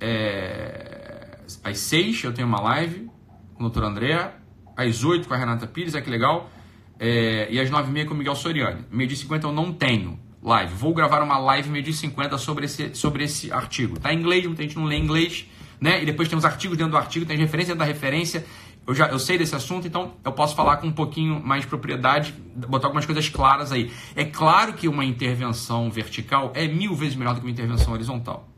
[0.00, 1.38] é...
[1.64, 3.10] às 6 eu tenho uma live
[3.54, 3.82] com o Dr.
[3.82, 4.34] André,
[4.76, 6.50] às 8 com a Renata Pires, é que legal,
[6.98, 7.48] é...
[7.50, 8.84] e às 9 e meia com o Miguel Soriani.
[8.90, 10.74] Meio dia 50 eu não tenho live.
[10.74, 13.98] Vou gravar uma live meio dia 50 sobre esse, sobre esse artigo.
[13.98, 15.46] Tá em inglês, muita gente não lê inglês
[15.80, 16.02] né?
[16.02, 18.44] E depois tem os artigos dentro do artigo, tem referência dentro da referência.
[18.86, 21.66] Eu já eu sei desse assunto, então eu posso falar com um pouquinho mais de
[21.66, 22.32] propriedade,
[22.68, 23.90] botar algumas coisas claras aí.
[24.14, 28.48] É claro que uma intervenção vertical é mil vezes melhor do que uma intervenção horizontal,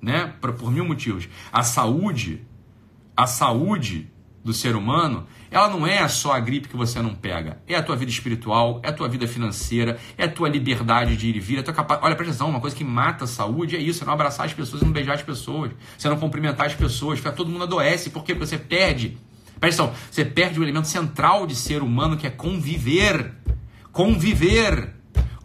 [0.00, 0.32] né?
[0.40, 1.28] Por, por mil motivos.
[1.52, 2.46] A saúde,
[3.16, 4.08] a saúde
[4.46, 7.60] do ser humano, ela não é só a gripe que você não pega.
[7.66, 11.26] É a tua vida espiritual, é a tua vida financeira, é a tua liberdade de
[11.28, 11.98] ir e vir, é a tua capa...
[12.00, 14.54] Olha, presta atenção, uma coisa que mata a saúde é isso, é não abraçar as
[14.54, 18.22] pessoas não beijar as pessoas, você não cumprimentar as pessoas, fica todo mundo adoece, por
[18.22, 18.34] quê?
[18.34, 19.18] Porque você perde.
[19.58, 23.32] Presta atenção, você perde o elemento central de ser humano que é conviver.
[23.90, 24.94] Conviver.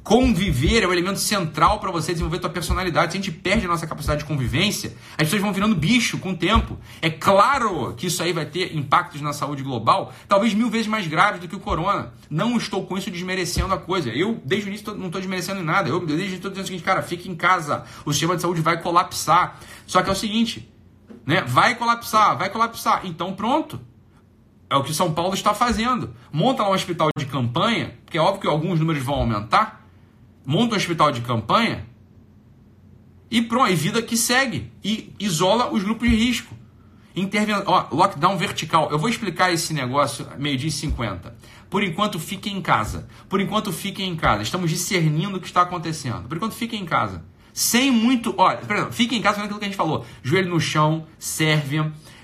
[0.04, 3.12] Conviver é o elemento central para você desenvolver a tua personalidade.
[3.12, 6.32] Se a gente perde a nossa capacidade de convivência, as pessoas vão virando bicho com
[6.32, 6.80] o tempo.
[7.02, 11.06] É claro que isso aí vai ter impactos na saúde global, talvez mil vezes mais
[11.06, 12.14] graves do que o corona.
[12.30, 14.10] Não estou com isso desmerecendo a coisa.
[14.10, 15.88] Eu, desde o início, não estou desmerecendo em nada.
[15.88, 17.84] Eu, desde o início, estou dizendo o seguinte, cara, fique em casa.
[18.04, 19.60] O sistema de saúde vai colapsar.
[19.86, 20.68] Só que é o seguinte,
[21.28, 21.44] né?
[21.46, 23.02] Vai colapsar, vai colapsar.
[23.04, 23.80] Então, pronto.
[24.68, 26.16] É o que São Paulo está fazendo.
[26.32, 29.81] Monta lá um hospital de campanha, que é óbvio que alguns números vão aumentar,
[30.46, 31.86] monta um hospital de campanha
[33.32, 34.72] e pronto, e vida que segue.
[34.84, 36.54] E isola os grupos de risco.
[37.16, 37.64] Interven...
[37.66, 38.90] Ó, lockdown vertical.
[38.92, 41.34] Eu vou explicar esse negócio meio-dia e 50.
[41.70, 43.08] Por enquanto, fiquem em casa.
[43.30, 44.44] Por enquanto, fiquem em casa.
[44.44, 46.28] Estamos discernindo o que está acontecendo.
[46.28, 47.24] Por enquanto, fiquem em casa.
[47.54, 48.34] Sem muito.
[48.38, 48.60] Olha,
[48.92, 50.06] fiquem em casa fazendo aquilo que a gente falou.
[50.22, 51.80] Joelho no chão, serve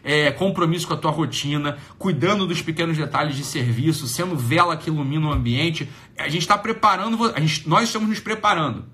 [0.07, 4.89] é, compromisso com a tua rotina, cuidando dos pequenos detalhes de serviço, sendo vela que
[4.89, 5.89] ilumina o ambiente.
[6.17, 8.85] A gente está preparando, a gente, nós estamos nos preparando.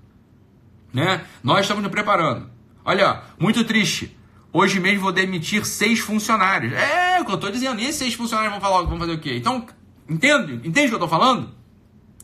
[0.92, 1.24] Né?
[1.40, 2.50] Nós estamos nos preparando.
[2.84, 4.16] Olha, muito triste.
[4.52, 6.72] Hoje mesmo vou demitir seis funcionários.
[6.72, 7.80] É, o que eu estou dizendo.
[7.80, 9.36] E esses seis funcionários vão falar, vão fazer o quê?
[9.36, 9.64] Então,
[10.08, 10.54] entende?
[10.66, 11.54] Entende o que eu estou falando?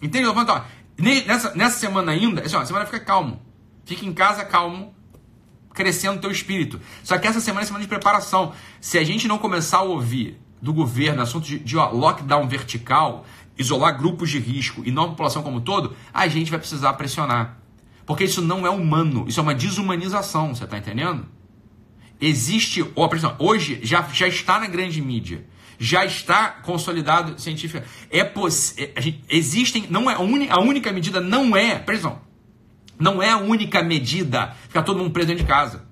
[0.02, 0.66] Entende o que eu estou falando?
[0.98, 3.40] Então, nessa, nessa semana ainda, assim, ó, a semana fica calmo.
[3.84, 4.92] Fica em casa calmo,
[5.72, 6.80] crescendo o teu espírito.
[7.02, 8.52] Só que essa semana é semana de preparação.
[8.80, 13.24] Se a gente não começar a ouvir do governo assunto de, de ó, lockdown vertical,
[13.56, 16.92] isolar grupos de risco e não a população como um todo, a gente vai precisar
[16.94, 17.58] pressionar.
[18.06, 21.26] Porque isso não é humano, isso é uma desumanização, você está entendendo?
[22.20, 23.08] Existe, ó,
[23.38, 25.46] hoje já, já está na grande mídia,
[25.78, 27.84] já está consolidado científica.
[28.10, 28.92] É poss, é,
[29.28, 32.20] existem, não é a, un, a única medida não é, presta
[33.00, 35.88] não é a única medida ficar todo mundo preso dentro de casa.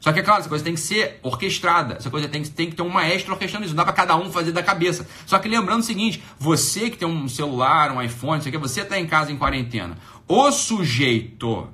[0.00, 1.96] Só que, é claro, essa coisa tem que ser orquestrada.
[1.96, 3.74] Essa coisa tem, tem que ter um maestro orquestrando isso.
[3.74, 5.06] Não dá para cada um fazer da cabeça.
[5.26, 8.98] Só que lembrando o seguinte: você que tem um celular, um iPhone, isso você está
[8.98, 9.98] em casa em quarentena.
[10.26, 11.68] O sujeito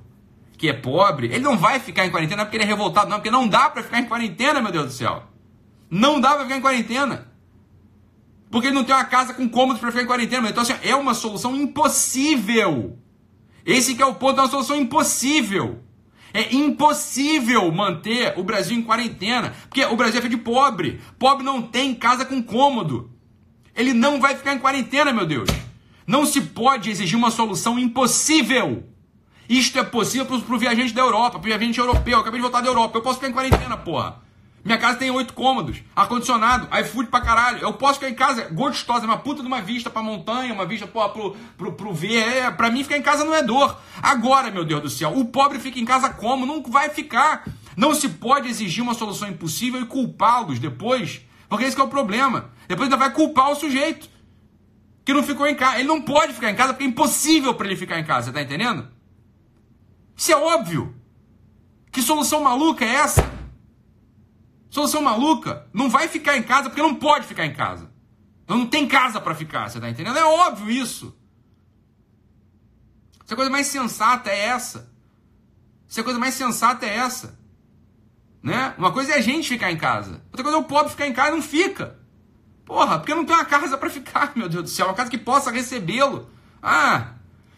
[0.59, 3.31] que é pobre, ele não vai ficar em quarentena porque ele é revoltado, não, porque
[3.31, 5.23] não dá para ficar em quarentena, meu Deus do céu.
[5.89, 7.29] Não dá para ficar em quarentena.
[8.51, 10.49] Porque ele não tem uma casa com cômodos para ficar em quarentena.
[10.49, 12.99] Então, assim, é uma solução impossível.
[13.67, 15.83] Esse que é o ponto, é uma solução impossível.
[16.33, 21.01] É impossível manter o Brasil em quarentena, porque o Brasil é feito de pobre.
[21.19, 23.11] Pobre não tem casa com cômodo.
[23.75, 25.49] Ele não vai ficar em quarentena, meu Deus.
[26.07, 28.85] Não se pode exigir uma solução impossível.
[29.49, 32.15] Isto é possível para o viajante da Europa, para o viajante europeu.
[32.15, 32.99] Eu acabei de voltar da Europa.
[32.99, 34.23] Eu posso ficar em quarentena, porra.
[34.67, 37.61] Minha casa tem oito cômodos, ar-condicionado, iFood pra caralho.
[37.61, 40.89] Eu posso ficar em casa gostosa, uma puta de uma vista pra montanha, uma vista
[40.89, 42.17] pro, pro, pro ver.
[42.17, 43.79] É, pra mim, ficar em casa não é dor.
[44.03, 46.45] Agora, meu Deus do céu, o pobre fica em casa como?
[46.45, 47.47] Não vai ficar.
[47.77, 52.51] Não se pode exigir uma solução impossível e culpá-los depois, porque esse é o problema.
[52.67, 54.11] Depois ainda vai culpar o sujeito
[55.05, 55.79] que não ficou em casa.
[55.79, 58.43] Ele não pode ficar em casa porque é impossível para ele ficar em casa, tá
[58.43, 58.89] entendendo?
[60.17, 60.93] Isso é óbvio.
[61.93, 63.36] Que solução maluca é essa?
[64.77, 65.67] Solução maluca.
[65.73, 67.91] Não vai ficar em casa porque não pode ficar em casa.
[68.47, 70.19] Não tem casa para ficar, você tá entendendo?
[70.19, 71.17] É óbvio isso.
[73.25, 74.93] Se a coisa mais sensata é essa.
[75.89, 77.39] Se a coisa mais sensata é essa.
[78.43, 78.75] Né?
[78.77, 80.23] Uma coisa é a gente ficar em casa.
[80.27, 81.99] Outra coisa é o pobre ficar em casa e não fica.
[82.67, 84.89] Porra, porque não tem uma casa para ficar, meu Deus do céu.
[84.89, 86.29] Uma casa que possa recebê-lo.
[86.63, 87.15] Ah,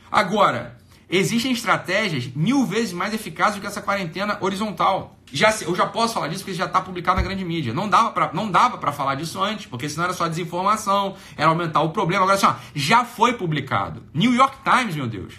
[0.08, 0.77] agora,
[1.10, 5.16] existem estratégias mil vezes mais eficazes do que essa quarentena horizontal.
[5.32, 7.74] Já, eu já posso falar disso porque já está publicado na grande mídia.
[7.74, 12.22] Não dava para falar disso antes, porque senão era só desinformação, era aumentar o problema.
[12.22, 14.02] Agora assim, ó, já foi publicado.
[14.14, 15.34] New York Times, meu Deus.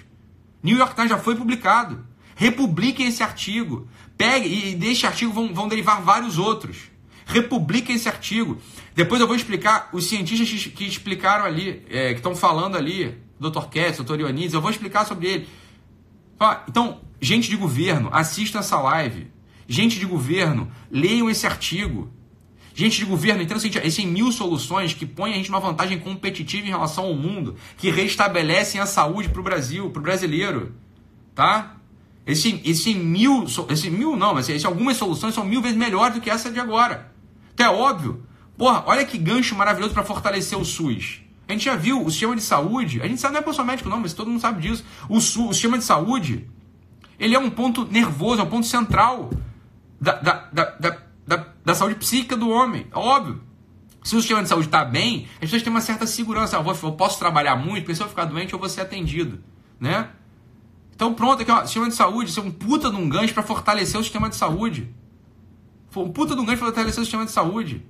[0.62, 2.06] New York Times já foi publicado.
[2.36, 3.88] Republiquem esse artigo.
[4.18, 6.90] Pegue e desse artigo vão, vão derivar vários outros.
[7.26, 8.58] Republiquem esse artigo.
[8.96, 13.68] Depois eu vou explicar os cientistas que explicaram ali, é, que estão falando ali, Dr.
[13.70, 14.20] Ketz, Dr.
[14.20, 15.50] Ioannidis, eu vou explicar sobre ele.
[16.68, 19.32] Então, gente de governo, assistam essa live
[19.70, 22.12] Gente de governo, leiam esse artigo.
[22.74, 26.00] Gente de governo, entenda o seguinte: existem mil soluções que põem a gente numa vantagem
[26.00, 30.74] competitiva em relação ao mundo, que restabelecem a saúde para o Brasil, para o brasileiro.
[31.36, 31.76] Tá?
[32.26, 36.22] Existem, existem mil, existem mil não, mas existem algumas soluções são mil vezes melhores do
[36.22, 37.14] que essa de agora.
[37.54, 38.24] Então é óbvio.
[38.58, 41.22] Porra, olha que gancho maravilhoso para fortalecer o SUS.
[41.50, 43.90] A gente já viu o sistema de saúde, a gente sabe, não é profissional médico
[43.90, 44.86] não, mas todo mundo sabe disso.
[45.10, 46.48] O, SUS, o sistema de saúde,
[47.20, 49.32] ele é um ponto nervoso, é um ponto central
[50.00, 52.86] da, da, da, da, da saúde psíquica do homem.
[52.92, 53.42] É óbvio.
[54.04, 56.56] Se o sistema de saúde está bem, as pessoas têm uma certa segurança.
[56.56, 59.44] Eu, vou, eu posso trabalhar muito, porque se eu ficar doente eu vou ser atendido.
[59.80, 60.08] Né?
[60.94, 63.42] Então pronto, aqui ó, sistema de saúde, isso é um puta de um gancho para
[63.42, 64.88] fortalecer o sistema de saúde.
[65.90, 67.84] Foi um puta de um gancho para fortalecer o sistema de saúde.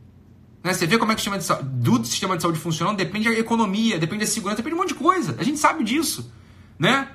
[0.63, 0.73] Né?
[0.73, 3.29] Você vê como é que o sistema de saúde, do sistema de saúde funciona, depende
[3.29, 5.35] da economia, depende da segurança, depende de um monte de coisa.
[5.37, 6.31] A gente sabe disso.
[6.77, 7.07] Né?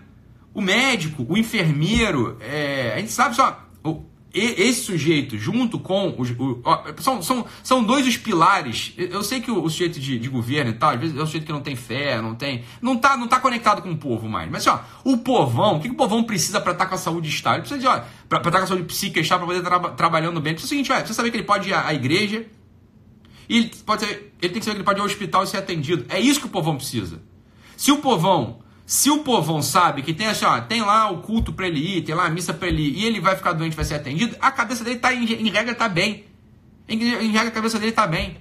[0.52, 3.64] O médico, o enfermeiro, é, a gente sabe só
[4.34, 6.30] esse sujeito, junto com os.
[6.30, 6.60] O,
[6.98, 8.92] são, são, são dois os pilares.
[8.96, 11.26] Eu sei que o, o sujeito de, de, governo e tal, às vezes é o
[11.26, 12.64] sujeito que não tem fé, não tem.
[12.82, 14.50] Não tá, não tá conectado com o povo mais.
[14.50, 16.98] Mas ó, o povão, o que, que o povão precisa para estar tá com a
[16.98, 17.58] saúde estável?
[17.58, 19.78] Ele precisa de, ó, pra, estar tá com a saúde psíquica estável, para poder estar
[19.78, 20.54] tra trabalhando bem.
[20.54, 22.44] Precisa o seguinte, ó, precisa saber que ele pode ir à, à igreja.
[23.48, 26.04] E pode ser, ele tem que pode ir ao hospital e ser atendido.
[26.08, 27.20] É isso que o povão precisa.
[27.76, 31.52] Se o povão se o povão sabe que tem assim, ó, tem lá o culto
[31.52, 33.74] para ele ir, tem lá a missa para ele ir, e ele vai ficar doente,
[33.74, 36.26] vai ser atendido, a cabeça dele tá em, em regra tá bem.
[36.86, 38.36] Em, em, regra a cabeça dele tá bem.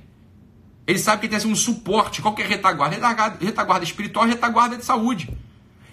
[0.86, 5.30] Ele sabe que tem assim, um suporte, qualquer retaguarda, retaguarda, retaguarda espiritual, retaguarda de saúde.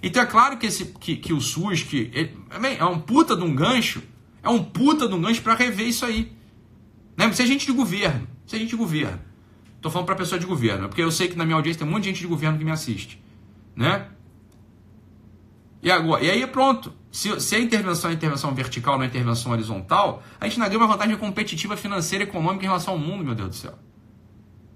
[0.03, 2.37] Então é claro que, esse, que, que o SUS, que ele,
[2.77, 4.03] é um puta de um gancho,
[4.43, 6.33] é um puta de um gancho para rever isso aí.
[7.17, 7.31] Né?
[7.33, 9.21] Se a gente de governo, se a gente de governo,
[9.81, 11.91] tô falando para pessoa de governo, porque eu sei que na minha audiência tem um
[11.93, 13.23] monte de gente de governo que me assiste,
[13.77, 14.09] né?
[15.81, 16.93] E, agora, e aí pronto.
[17.13, 20.81] Se, se a intervenção é intervenção vertical, não é intervenção horizontal, a gente ainda ganha
[20.81, 23.79] uma vantagem competitiva financeira e econômica em relação ao mundo, meu Deus do céu.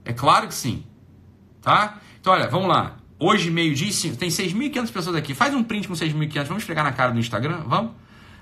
[0.05, 0.85] É claro que sim.
[1.61, 1.99] Tá?
[2.21, 2.97] Então, olha, vamos lá.
[3.19, 5.35] Hoje, meio-dia, tem 6.500 pessoas aqui.
[5.35, 6.45] Faz um print com 6.500.
[6.45, 7.65] Vamos pegar na cara do Instagram?
[7.67, 7.91] Vamos?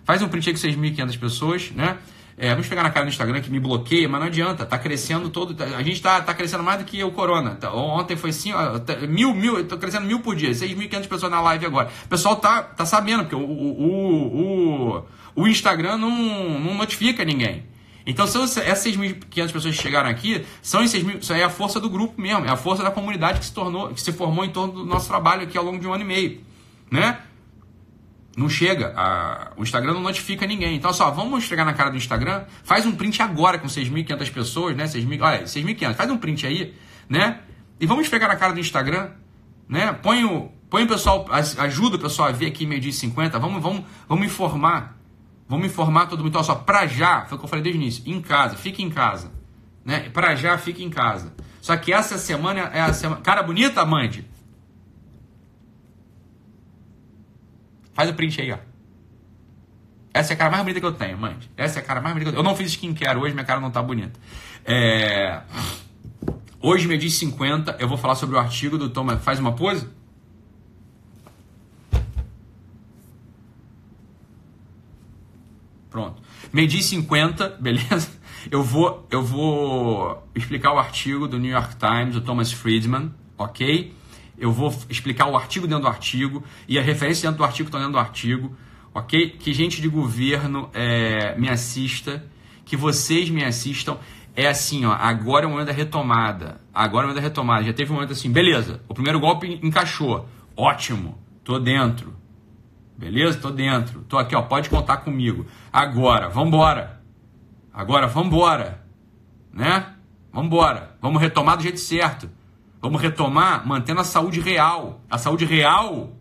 [0.04, 1.98] Faz um print aí com 6.500 pessoas, né?
[2.42, 5.30] É, vamos pegar na cara do Instagram que me bloqueia, mas não adianta, tá crescendo
[5.30, 5.54] todo.
[5.54, 7.54] Tá, a gente tá, tá crescendo mais do que o Corona.
[7.54, 11.30] Tá, ontem foi assim, ó, tá, mil, mil, tô crescendo mil por dia, 6.500 pessoas
[11.30, 11.88] na live agora.
[12.04, 15.04] O pessoal tá, tá sabendo, porque o, o, o,
[15.36, 16.10] o Instagram não,
[16.58, 17.64] não notifica ninguém.
[18.04, 21.78] Então, são essas 6.500 pessoas que chegaram aqui, são esses mil, isso é a força
[21.78, 24.50] do grupo mesmo, é a força da comunidade que se tornou, que se formou em
[24.50, 26.40] torno do nosso trabalho aqui ao longo de um ano e meio,
[26.90, 27.18] né?
[28.36, 30.74] Não chega, a, o Instagram não notifica ninguém.
[30.74, 34.76] Então, só, vamos chegar na cara do Instagram, faz um print agora com 6.500 pessoas,
[34.76, 34.84] né?
[34.84, 36.74] 6.000, olha, 6.500, faz um print aí,
[37.08, 37.40] né?
[37.78, 39.10] E vamos pegar na cara do Instagram,
[39.68, 39.92] né?
[39.92, 43.62] Põe o, põe o pessoal, ajuda o pessoal a ver aqui meio dia 50, vamos,
[43.62, 45.02] vamos, vamos informar
[45.52, 46.30] Vamos informar todo mundo.
[46.30, 48.82] Então, só, pra já, foi o que eu falei desde o início, em casa, fique
[48.82, 49.30] em casa.
[49.84, 50.08] Né?
[50.08, 51.34] Pra já, fique em casa.
[51.60, 53.20] Só que essa semana é a semana.
[53.20, 54.24] Cara bonita, Mandy?
[57.94, 58.58] Faz o print aí, ó.
[60.14, 61.50] Essa é a cara mais bonita que eu tenho, Mandy.
[61.56, 62.46] Essa é a cara mais bonita que eu tenho.
[62.46, 64.18] Eu não fiz skincare hoje, minha cara não tá bonita.
[64.64, 65.40] É...
[66.60, 69.22] Hoje, meio dia 50, eu vou falar sobre o artigo do Thomas.
[69.24, 69.88] Faz uma pose?
[75.92, 76.22] Pronto.
[76.50, 78.08] Meio-dia 50, beleza?
[78.50, 83.94] Eu vou, eu vou explicar o artigo do New York Times, do Thomas Friedman, ok?
[84.36, 87.78] Eu vou explicar o artigo dentro do artigo e a referência dentro do artigo está
[87.78, 88.56] dentro do artigo,
[88.94, 89.30] ok?
[89.30, 92.24] Que gente de governo é, me assista,
[92.64, 93.98] que vocês me assistam.
[94.34, 96.60] É assim, ó, agora é o momento da retomada.
[96.72, 97.64] Agora é o momento da retomada.
[97.64, 100.26] Já teve um momento assim, beleza, o primeiro golpe encaixou.
[100.56, 102.22] Ótimo, tô dentro.
[103.02, 103.38] Beleza?
[103.38, 104.02] Tô dentro.
[104.02, 104.42] Tô aqui, ó.
[104.42, 105.44] Pode contar comigo.
[105.72, 107.02] Agora, vambora.
[107.74, 108.84] Agora, vambora.
[109.52, 109.86] Né?
[110.32, 110.96] Vambora.
[111.00, 112.30] Vamos retomar do jeito certo.
[112.82, 115.00] Vamos retomar mantendo a saúde real.
[115.08, 116.16] A saúde real,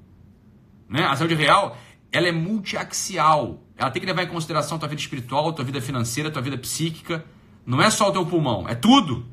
[0.88, 1.06] né?
[1.06, 1.76] A saúde real,
[2.12, 3.64] ela é multiaxial.
[3.76, 7.26] Ela tem que levar em consideração tua vida espiritual, tua vida financeira, tua vida psíquica.
[7.66, 9.26] Não é só o teu pulmão, é tudo.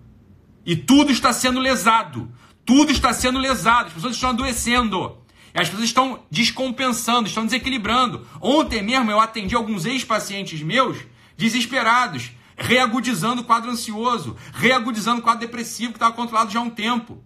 [0.64, 2.32] E tudo está sendo lesado.
[2.64, 3.88] Tudo está sendo lesado.
[3.88, 5.18] As pessoas estão adoecendo.
[5.52, 8.26] As pessoas estão descompensando, estão desequilibrando.
[8.40, 10.98] Ontem mesmo eu atendi alguns ex-pacientes meus
[11.36, 16.70] desesperados, reagudizando o quadro ansioso, reagudizando o quadro depressivo que estava controlado já há um
[16.70, 17.22] tempo.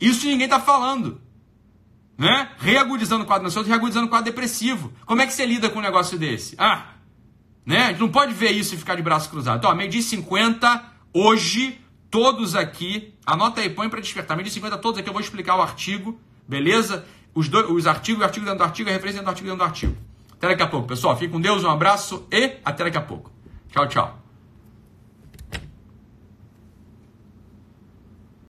[0.00, 1.20] Isso ninguém está falando.
[2.18, 2.50] Né?
[2.58, 4.92] Reagudizando o quadro ansioso, reagudizando o quadro depressivo.
[5.06, 6.54] Como é que você lida com um negócio desse?
[6.58, 6.94] Ah,
[7.64, 7.84] né?
[7.84, 9.58] A gente não pode ver isso e ficar de braço cruzado.
[9.58, 14.36] Então, meio dia 50, hoje, todos aqui, anota aí, põe para despertar.
[14.36, 17.04] Meio dia 50, todos aqui, eu vou explicar o artigo, beleza?
[17.34, 19.64] os, dois, os artigos, o artigo dentro do artigo, a referência dentro do artigo dentro
[19.64, 19.96] do artigo.
[20.32, 21.16] Até daqui a pouco, pessoal.
[21.16, 23.30] Fique com Deus, um abraço e até daqui a pouco.
[23.70, 24.23] Tchau, tchau.